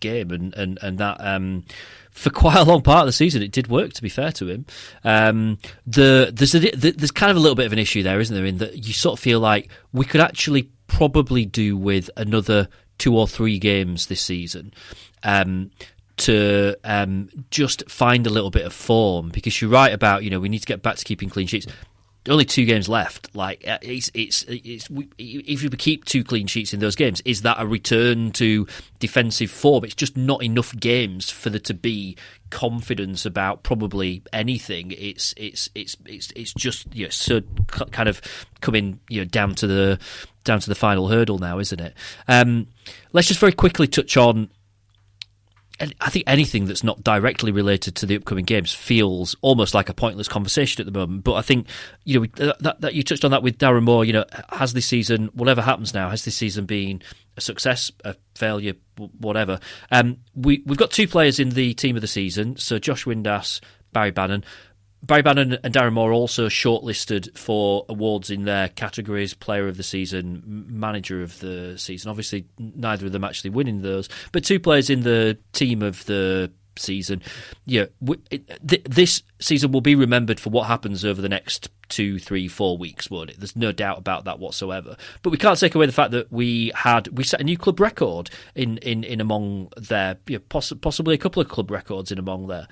game, 0.00 0.30
and 0.30 0.54
and 0.54 0.78
and 0.82 0.98
that 0.98 1.18
um, 1.20 1.64
for 2.10 2.30
quite 2.30 2.56
a 2.56 2.64
long 2.64 2.82
part 2.82 3.00
of 3.00 3.06
the 3.06 3.12
season, 3.12 3.42
it 3.42 3.52
did 3.52 3.68
work. 3.68 3.92
To 3.94 4.02
be 4.02 4.08
fair 4.08 4.32
to 4.32 4.48
him, 4.48 4.66
um, 5.04 5.58
the 5.86 6.30
there's 6.32 6.54
a, 6.54 6.58
there's 6.58 7.10
kind 7.10 7.30
of 7.30 7.36
a 7.36 7.40
little 7.40 7.56
bit 7.56 7.66
of 7.66 7.72
an 7.72 7.78
issue 7.78 8.02
there, 8.02 8.20
isn't 8.20 8.34
there? 8.34 8.44
In 8.44 8.58
that 8.58 8.86
you 8.86 8.92
sort 8.92 9.18
of 9.18 9.22
feel 9.22 9.40
like 9.40 9.70
we 9.92 10.04
could 10.04 10.20
actually 10.20 10.70
probably 10.86 11.44
do 11.44 11.76
with 11.76 12.10
another 12.16 12.68
two 12.98 13.16
or 13.16 13.26
three 13.26 13.58
games 13.58 14.06
this 14.06 14.20
season. 14.20 14.72
Um, 15.22 15.70
to 16.16 16.76
um, 16.84 17.30
just 17.50 17.88
find 17.90 18.26
a 18.26 18.30
little 18.30 18.50
bit 18.50 18.66
of 18.66 18.74
form 18.74 19.30
because 19.30 19.58
you're 19.60 19.70
right 19.70 19.94
about 19.94 20.22
you 20.22 20.28
know 20.28 20.38
we 20.38 20.50
need 20.50 20.58
to 20.58 20.66
get 20.66 20.82
back 20.82 20.96
to 20.96 21.04
keeping 21.04 21.30
clean 21.30 21.46
sheets 21.46 21.66
only 22.28 22.44
two 22.44 22.64
games 22.66 22.88
left. 22.88 23.34
Like 23.34 23.66
uh, 23.66 23.78
it's 23.82 24.10
it's 24.14 24.44
it's 24.48 24.88
if 25.18 25.62
you 25.62 25.70
keep 25.70 26.04
two 26.04 26.22
clean 26.22 26.46
sheets 26.46 26.74
in 26.74 26.80
those 26.80 26.96
games, 26.96 27.22
is 27.24 27.42
that 27.42 27.56
a 27.60 27.66
return 27.66 28.32
to 28.32 28.66
defensive 28.98 29.50
form? 29.50 29.84
It's 29.84 29.94
just 29.94 30.16
not 30.16 30.42
enough 30.42 30.76
games 30.76 31.30
for 31.30 31.50
there 31.50 31.60
to 31.60 31.74
be 31.74 32.16
confidence 32.50 33.24
about 33.24 33.62
probably 33.62 34.22
anything. 34.32 34.92
It's 34.92 35.32
it's 35.36 35.70
it's 35.74 35.96
it's 36.04 36.32
it's 36.36 36.52
just 36.52 36.94
you 36.94 37.06
know 37.06 37.10
so 37.10 37.40
kind 37.90 38.08
of 38.08 38.20
coming 38.60 39.00
you 39.08 39.20
know 39.22 39.26
down 39.26 39.54
to 39.56 39.66
the 39.66 39.98
down 40.44 40.60
to 40.60 40.68
the 40.68 40.74
final 40.74 41.08
hurdle 41.08 41.38
now, 41.38 41.58
isn't 41.58 41.80
it? 41.80 41.94
Um, 42.28 42.66
let's 43.12 43.28
just 43.28 43.40
very 43.40 43.52
quickly 43.52 43.86
touch 43.86 44.16
on 44.16 44.50
I 46.00 46.10
think 46.10 46.24
anything 46.26 46.66
that's 46.66 46.84
not 46.84 47.02
directly 47.02 47.52
related 47.52 47.96
to 47.96 48.06
the 48.06 48.16
upcoming 48.16 48.44
games 48.44 48.72
feels 48.72 49.34
almost 49.40 49.74
like 49.74 49.88
a 49.88 49.94
pointless 49.94 50.28
conversation 50.28 50.80
at 50.80 50.92
the 50.92 50.98
moment. 50.98 51.24
But 51.24 51.34
I 51.34 51.42
think 51.42 51.66
you 52.04 52.20
know 52.20 52.52
that, 52.60 52.80
that 52.80 52.94
you 52.94 53.02
touched 53.02 53.24
on 53.24 53.30
that 53.30 53.42
with 53.42 53.58
Darren 53.58 53.84
Moore. 53.84 54.04
You 54.04 54.12
know, 54.12 54.24
has 54.50 54.72
this 54.72 54.86
season, 54.86 55.30
whatever 55.32 55.62
happens 55.62 55.94
now, 55.94 56.10
has 56.10 56.24
this 56.24 56.36
season 56.36 56.66
been 56.66 57.02
a 57.36 57.40
success, 57.40 57.90
a 58.04 58.14
failure, 58.34 58.74
whatever? 59.18 59.58
Um, 59.90 60.18
we 60.34 60.62
we've 60.66 60.78
got 60.78 60.90
two 60.90 61.08
players 61.08 61.38
in 61.38 61.50
the 61.50 61.72
team 61.74 61.96
of 61.96 62.02
the 62.02 62.08
season. 62.08 62.56
So 62.56 62.78
Josh 62.78 63.04
Windass, 63.04 63.60
Barry 63.92 64.10
Bannan. 64.10 64.44
Barry 65.02 65.22
Bannan 65.22 65.58
and 65.64 65.74
Darren 65.74 65.94
Moore 65.94 66.12
also 66.12 66.48
shortlisted 66.48 67.36
for 67.36 67.84
awards 67.88 68.30
in 68.30 68.44
their 68.44 68.68
categories: 68.68 69.34
Player 69.34 69.66
of 69.66 69.76
the 69.76 69.82
Season, 69.82 70.42
Manager 70.46 71.22
of 71.22 71.38
the 71.40 71.78
Season. 71.78 72.10
Obviously, 72.10 72.46
neither 72.58 73.06
of 73.06 73.12
them 73.12 73.24
actually 73.24 73.50
winning 73.50 73.82
those, 73.82 74.08
but 74.32 74.44
two 74.44 74.60
players 74.60 74.90
in 74.90 75.02
the 75.02 75.38
team 75.52 75.82
of 75.82 76.04
the 76.06 76.52
season. 76.80 77.22
Yeah, 77.66 77.86
this 78.60 79.22
season 79.40 79.72
will 79.72 79.80
be 79.80 79.94
remembered 79.94 80.40
for 80.40 80.50
what 80.50 80.66
happens 80.66 81.04
over 81.04 81.20
the 81.22 81.28
next 81.28 81.70
two, 81.90 82.18
three, 82.18 82.48
four 82.48 82.78
weeks, 82.78 83.10
won't 83.10 83.30
it? 83.30 83.38
There's 83.38 83.56
no 83.56 83.72
doubt 83.72 83.98
about 83.98 84.24
that 84.24 84.38
whatsoever. 84.38 84.96
But 85.22 85.30
we 85.30 85.36
can't 85.36 85.58
take 85.58 85.74
away 85.74 85.86
the 85.86 85.92
fact 85.92 86.12
that 86.12 86.32
we 86.32 86.72
had 86.74 87.08
we 87.08 87.24
set 87.24 87.40
a 87.40 87.44
new 87.44 87.58
club 87.58 87.80
record 87.80 88.30
in 88.54 88.78
in, 88.78 89.04
in 89.04 89.20
among 89.20 89.70
there, 89.76 90.16
you 90.26 90.38
know, 90.38 90.44
poss- 90.48 90.72
possibly 90.80 91.14
a 91.14 91.18
couple 91.18 91.42
of 91.42 91.48
club 91.48 91.70
records 91.70 92.10
in 92.10 92.18
among 92.18 92.46
there. 92.46 92.66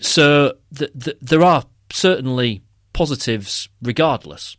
So 0.00 0.54
the, 0.70 0.90
the, 0.94 1.16
there 1.20 1.42
are 1.42 1.64
certainly 1.90 2.62
positives 2.92 3.68
regardless. 3.82 4.56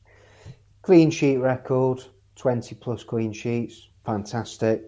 Clean 0.82 1.12
sheet 1.12 1.38
record, 1.38 2.04
20 2.36 2.76
plus 2.76 3.04
clean 3.04 3.32
sheets, 3.32 3.90
fantastic. 4.06 4.84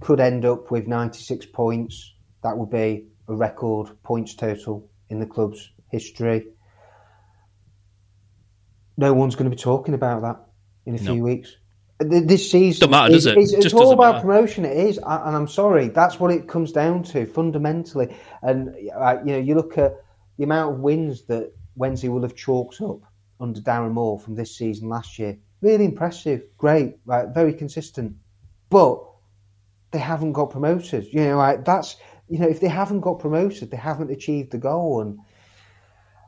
Could 0.00 0.20
end 0.20 0.44
up 0.44 0.70
with 0.70 0.86
96 0.86 1.46
points. 1.46 2.14
That 2.42 2.56
would 2.56 2.70
be 2.70 3.06
a 3.28 3.34
record 3.34 3.90
points 4.02 4.34
total 4.34 4.90
in 5.08 5.20
the 5.20 5.26
club's 5.26 5.70
history. 5.90 6.46
No 8.96 9.12
one's 9.12 9.36
going 9.36 9.50
to 9.50 9.56
be 9.56 9.60
talking 9.60 9.94
about 9.94 10.22
that 10.22 10.40
in 10.86 10.94
a 10.96 11.02
no. 11.02 11.12
few 11.12 11.22
weeks. 11.22 11.56
This 12.00 12.50
season, 12.50 12.88
doesn't 12.88 12.90
matter, 12.90 13.12
does 13.12 13.26
it? 13.26 13.36
It's, 13.36 13.52
it's 13.52 13.74
all 13.74 13.92
about 13.92 14.16
matter. 14.16 14.26
promotion. 14.26 14.64
It 14.64 14.76
is, 14.76 14.98
and 14.98 15.36
I'm 15.36 15.48
sorry, 15.48 15.88
that's 15.88 16.20
what 16.20 16.30
it 16.30 16.46
comes 16.46 16.70
down 16.70 17.02
to 17.04 17.26
fundamentally. 17.26 18.14
And 18.40 18.68
uh, 18.96 19.16
you 19.24 19.32
know, 19.32 19.38
you 19.38 19.56
look 19.56 19.78
at 19.78 19.96
the 20.36 20.44
amount 20.44 20.74
of 20.74 20.80
wins 20.80 21.26
that 21.26 21.52
Wednesday 21.74 22.08
will 22.08 22.22
have 22.22 22.36
chalked 22.36 22.80
up 22.80 23.00
under 23.40 23.60
Darren 23.60 23.92
Moore 23.92 24.18
from 24.18 24.36
this 24.36 24.56
season 24.56 24.88
last 24.88 25.18
year. 25.18 25.38
Really 25.60 25.84
impressive, 25.84 26.42
great, 26.56 26.98
right, 27.04 27.28
very 27.34 27.52
consistent. 27.52 28.14
But 28.70 29.02
they 29.90 29.98
haven't 29.98 30.32
got 30.32 30.50
promoted. 30.50 31.12
You 31.12 31.24
know, 31.24 31.38
like 31.38 31.64
that's 31.64 31.96
you 32.28 32.38
know, 32.38 32.48
if 32.48 32.60
they 32.60 32.68
haven't 32.68 33.00
got 33.00 33.18
promoted, 33.18 33.70
they 33.70 33.76
haven't 33.76 34.10
achieved 34.10 34.50
the 34.50 34.58
goal, 34.58 35.00
and 35.00 35.18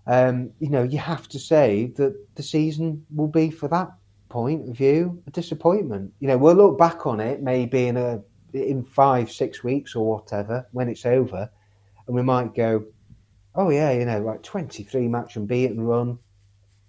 um, 0.06 0.50
you 0.58 0.70
know, 0.70 0.82
you 0.82 0.98
have 0.98 1.28
to 1.28 1.38
say 1.38 1.92
that 1.96 2.14
the 2.34 2.42
season 2.42 3.04
will 3.14 3.28
be, 3.28 3.50
for 3.50 3.68
that 3.68 3.92
point 4.28 4.68
of 4.68 4.76
view, 4.76 5.22
a 5.26 5.30
disappointment. 5.30 6.12
You 6.20 6.28
know, 6.28 6.38
we'll 6.38 6.54
look 6.54 6.78
back 6.78 7.06
on 7.06 7.20
it 7.20 7.42
maybe 7.42 7.86
in 7.86 7.96
a 7.96 8.22
in 8.52 8.82
five, 8.82 9.30
six 9.30 9.62
weeks 9.62 9.94
or 9.94 10.06
whatever 10.16 10.66
when 10.72 10.88
it's 10.88 11.06
over, 11.06 11.50
and 12.06 12.16
we 12.16 12.22
might 12.22 12.54
go, 12.54 12.84
oh 13.54 13.70
yeah, 13.70 13.92
you 13.92 14.04
know, 14.04 14.20
like 14.20 14.42
twenty 14.42 14.82
three 14.82 15.08
match 15.08 15.36
and 15.36 15.42
unbeaten 15.42 15.80
run, 15.82 16.18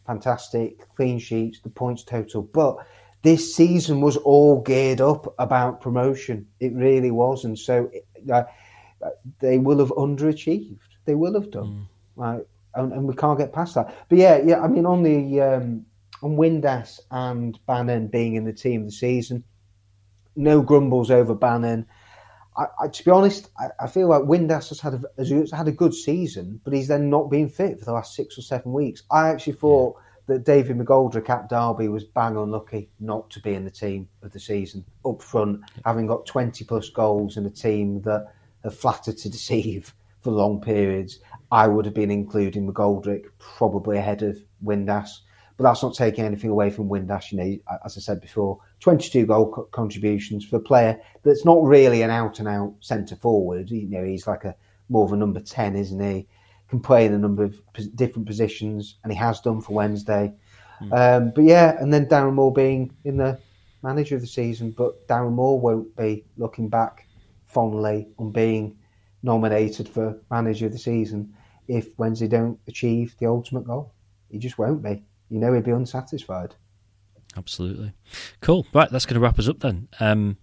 fantastic, 0.07 0.87
clean 0.95 1.19
sheets, 1.19 1.59
the 1.59 1.69
points 1.69 2.03
total, 2.03 2.43
but 2.43 2.77
this 3.23 3.55
season 3.55 4.01
was 4.01 4.17
all 4.17 4.61
geared 4.61 4.99
up 4.99 5.35
about 5.37 5.79
promotion. 5.81 6.47
It 6.59 6.73
really 6.73 7.11
was, 7.11 7.45
and 7.45 7.57
so 7.57 7.91
uh, 8.31 8.43
they 9.39 9.57
will 9.57 9.79
have 9.79 9.89
underachieved. 9.89 10.79
They 11.05 11.15
will 11.15 11.33
have 11.33 11.51
done, 11.51 11.65
mm. 11.65 11.87
right? 12.15 12.41
And, 12.75 12.93
and, 12.93 13.03
we 13.05 13.15
can't 13.15 13.37
get 13.37 13.51
past 13.51 13.75
that. 13.75 13.93
But 14.07 14.17
yeah, 14.17 14.41
yeah. 14.45 14.61
I 14.61 14.67
mean, 14.67 14.85
on 14.85 15.03
the 15.03 15.41
um, 15.41 15.85
on 16.21 16.37
Windass 16.37 16.99
and 17.09 17.59
Bannon 17.65 18.07
being 18.07 18.35
in 18.35 18.45
the 18.45 18.53
team 18.53 18.81
of 18.81 18.87
the 18.87 18.93
season, 18.93 19.43
no 20.35 20.61
grumbles 20.61 21.11
over 21.11 21.35
Bannon. 21.35 21.85
I, 22.57 22.65
I, 22.81 22.87
to 22.87 23.03
be 23.03 23.11
honest, 23.11 23.49
I, 23.59 23.67
I, 23.83 23.87
feel 23.87 24.09
like 24.09 24.23
Windass 24.23 24.69
has 24.69 24.79
had 24.81 24.93
a, 24.93 25.01
has 25.17 25.51
had 25.51 25.67
a 25.67 25.71
good 25.71 25.93
season, 25.93 26.59
but 26.63 26.73
he's 26.73 26.87
then 26.87 27.09
not 27.09 27.29
been 27.29 27.49
fit 27.49 27.79
for 27.79 27.85
the 27.85 27.93
last 27.93 28.13
six 28.15 28.37
or 28.37 28.41
seven 28.41 28.73
weeks. 28.73 29.03
I 29.11 29.29
actually 29.29 29.53
thought. 29.53 29.95
Yeah 29.97 30.07
that 30.31 30.45
David 30.45 30.77
McGoldrick 30.77 31.29
at 31.29 31.49
Derby 31.49 31.87
was 31.87 32.03
bang 32.03 32.37
unlucky 32.37 32.89
not 32.99 33.29
to 33.31 33.41
be 33.41 33.53
in 33.53 33.65
the 33.65 33.71
team 33.71 34.07
of 34.21 34.31
the 34.31 34.39
season 34.39 34.85
up 35.05 35.21
front, 35.21 35.61
having 35.85 36.07
got 36.07 36.25
20 36.25 36.63
plus 36.65 36.89
goals 36.89 37.37
in 37.37 37.45
a 37.45 37.49
team 37.49 38.01
that 38.03 38.33
have 38.63 38.77
flattered 38.77 39.17
to 39.17 39.29
deceive 39.29 39.93
for 40.21 40.31
long 40.31 40.61
periods. 40.61 41.19
I 41.51 41.67
would 41.67 41.85
have 41.85 41.93
been 41.93 42.11
including 42.11 42.71
McGoldrick 42.71 43.25
probably 43.39 43.97
ahead 43.97 44.21
of 44.21 44.37
Windass, 44.63 45.19
but 45.57 45.63
that's 45.63 45.83
not 45.83 45.95
taking 45.95 46.25
anything 46.25 46.49
away 46.49 46.69
from 46.69 46.89
Windass. 46.89 47.31
You 47.31 47.37
know, 47.37 47.77
as 47.85 47.97
I 47.97 48.01
said 48.01 48.21
before, 48.21 48.59
22 48.79 49.25
goal 49.25 49.51
co- 49.51 49.63
contributions 49.65 50.45
for 50.45 50.57
a 50.57 50.61
player 50.61 50.99
that's 51.23 51.45
not 51.45 51.63
really 51.63 52.01
an 52.01 52.09
out 52.09 52.39
and 52.39 52.47
out 52.47 52.75
centre 52.79 53.15
forward. 53.15 53.69
You 53.69 53.87
know, 53.87 54.03
he's 54.03 54.27
like 54.27 54.45
a 54.45 54.55
more 54.89 55.05
of 55.05 55.13
a 55.13 55.17
number 55.17 55.39
10, 55.39 55.75
isn't 55.75 55.99
he? 55.99 56.27
can 56.71 56.79
play 56.79 57.05
in 57.05 57.13
a 57.13 57.17
number 57.17 57.43
of 57.43 57.61
different 57.95 58.25
positions, 58.25 58.95
and 59.03 59.11
he 59.11 59.19
has 59.19 59.41
done 59.41 59.61
for 59.61 59.73
Wednesday. 59.73 60.33
Mm. 60.81 60.93
Um, 60.97 61.31
but 61.35 61.43
yeah, 61.43 61.77
and 61.79 61.93
then 61.93 62.05
Darren 62.05 62.33
Moore 62.33 62.53
being 62.53 62.95
in 63.03 63.17
the 63.17 63.37
manager 63.83 64.15
of 64.15 64.21
the 64.21 64.27
season, 64.27 64.71
but 64.71 65.05
Darren 65.07 65.33
Moore 65.33 65.59
won't 65.59 65.93
be 65.97 66.23
looking 66.37 66.69
back 66.69 67.07
fondly 67.51 68.07
on 68.17 68.31
being 68.31 68.77
nominated 69.23 69.87
for 69.87 70.19
manager 70.29 70.65
of 70.65 70.71
the 70.71 70.77
season 70.77 71.33
if 71.67 71.97
Wednesday 71.97 72.27
don't 72.27 72.59
achieve 72.67 73.15
the 73.19 73.27
ultimate 73.27 73.65
goal. 73.65 73.93
He 74.29 74.39
just 74.39 74.57
won't 74.57 74.81
be. 74.81 75.03
You 75.29 75.39
know, 75.39 75.53
he'd 75.53 75.63
be 75.63 75.71
unsatisfied. 75.71 76.55
Absolutely. 77.37 77.93
Cool. 78.41 78.65
Right, 78.73 78.89
that's 78.89 79.05
going 79.05 79.15
to 79.15 79.21
wrap 79.21 79.39
us 79.39 79.47
up 79.47 79.59
then. 79.59 79.87
Um, 79.99 80.37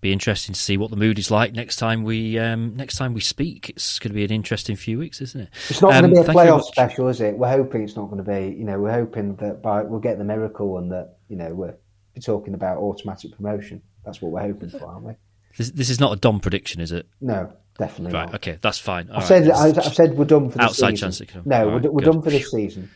be 0.00 0.12
interesting 0.12 0.54
to 0.54 0.60
see 0.60 0.76
what 0.76 0.90
the 0.90 0.96
mood 0.96 1.18
is 1.18 1.30
like 1.30 1.52
next 1.52 1.76
time 1.76 2.04
we 2.04 2.38
um, 2.38 2.76
next 2.76 2.96
time 2.96 3.14
we 3.14 3.20
speak. 3.20 3.68
It's 3.70 3.98
going 3.98 4.10
to 4.10 4.14
be 4.14 4.24
an 4.24 4.30
interesting 4.30 4.76
few 4.76 4.98
weeks, 4.98 5.20
isn't 5.20 5.40
it? 5.42 5.48
It's 5.68 5.82
not 5.82 5.92
um, 5.94 6.12
going 6.12 6.14
to 6.14 6.22
be 6.22 6.28
a 6.28 6.34
playoff 6.34 6.62
special, 6.62 7.08
is 7.08 7.20
it? 7.20 7.36
We're 7.36 7.50
hoping 7.50 7.82
it's 7.82 7.96
not 7.96 8.06
going 8.06 8.24
to 8.24 8.30
be. 8.30 8.56
You 8.56 8.64
know, 8.64 8.78
we're 8.78 8.92
hoping 8.92 9.34
that 9.36 9.60
by 9.60 9.82
we'll 9.82 10.00
get 10.00 10.18
the 10.18 10.24
miracle 10.24 10.78
and 10.78 10.90
that 10.92 11.18
you 11.28 11.36
know 11.36 11.52
we're 11.52 11.76
talking 12.20 12.54
about 12.54 12.78
automatic 12.78 13.32
promotion. 13.32 13.82
That's 14.04 14.22
what 14.22 14.32
we're 14.32 14.40
hoping 14.40 14.70
for, 14.70 14.86
aren't 14.86 15.04
we? 15.04 15.12
This, 15.56 15.70
this 15.70 15.90
is 15.90 15.98
not 15.98 16.12
a 16.12 16.16
Dom 16.16 16.40
prediction, 16.40 16.80
is 16.80 16.92
it? 16.92 17.06
No, 17.20 17.52
definitely 17.78 18.14
right, 18.14 18.26
not. 18.26 18.34
Okay, 18.36 18.58
that's 18.60 18.78
fine. 18.78 19.08
All 19.10 19.16
I've 19.16 19.30
right. 19.30 19.44
said 19.44 19.50
I, 19.50 19.66
have 19.82 19.94
said 19.94 20.14
we're 20.16 20.24
done 20.24 20.50
for 20.50 20.58
this 20.58 20.66
outside 20.66 20.98
season. 20.98 21.26
chance. 21.26 21.46
No, 21.46 21.68
we're, 21.68 21.90
we're 21.90 22.04
done 22.04 22.22
for 22.22 22.30
this 22.30 22.50
season. 22.50 22.90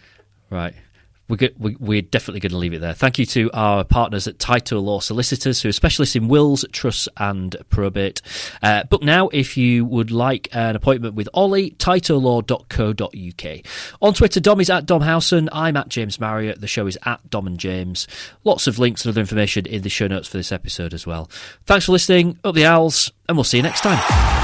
Right 0.51 0.75
we're, 1.29 1.51
we're 1.59 2.03
definitely 2.03 2.41
going 2.41 2.51
to 2.53 2.59
leave 2.59 2.75
it 2.75 2.81
there. 2.81 2.95
Thank 2.95 3.19
you 3.19 3.27
to 3.27 3.51
our 3.53 3.85
partners 3.85 4.27
at 4.27 4.39
Tyto 4.39 4.79
Law 4.81 5.01
Solicitors, 5.01 5.63
who 5.63 5.69
are 5.69 5.73
specialists 5.73 6.17
in 6.17 6.29
wills, 6.29 6.65
trusts, 6.73 7.09
and 7.17 7.57
probate. 7.71 8.21
Uh, 8.63 8.85
book 8.85 9.03
now 9.03 9.29
if 9.29 9.57
you 9.57 9.85
would 9.85 10.11
like 10.11 10.49
an 10.53 10.77
appointment 10.77 11.15
with 11.15 11.29
Ollie, 11.33 11.71
tytolaw.co.uk. 11.73 13.67
On 14.03 14.15
Twitter, 14.15 14.41
Dom 14.41 14.61
is 14.61 14.71
at 14.71 14.87
Dom 14.87 15.03
Howson. 15.03 15.49
I'm 15.53 15.77
at 15.77 15.89
James 15.89 16.21
Marriott. 16.21 16.61
The 16.61 16.67
show 16.67 16.87
is 16.87 16.99
at 17.05 17.29
Dom 17.31 17.47
and 17.47 17.59
James. 17.59 18.07
Lots 18.45 18.67
of 18.67 18.79
links 18.79 19.05
and 19.05 19.13
other 19.13 19.21
information 19.21 19.67
in 19.67 19.83
the 19.83 19.89
show 19.89 20.07
notes 20.07 20.29
for 20.29 20.37
this 20.37 20.53
episode 20.53 20.93
as 20.95 21.07
well. 21.07 21.31
Thanks 21.67 21.87
for 21.87 21.93
listening. 21.93 22.39
Up 22.45 22.55
the 22.55 22.67
owls, 22.67 23.13
and 23.29 23.37
we'll 23.37 23.45
see 23.45 23.59
you 23.59 23.63
next 23.63 23.83
time. 23.83 24.42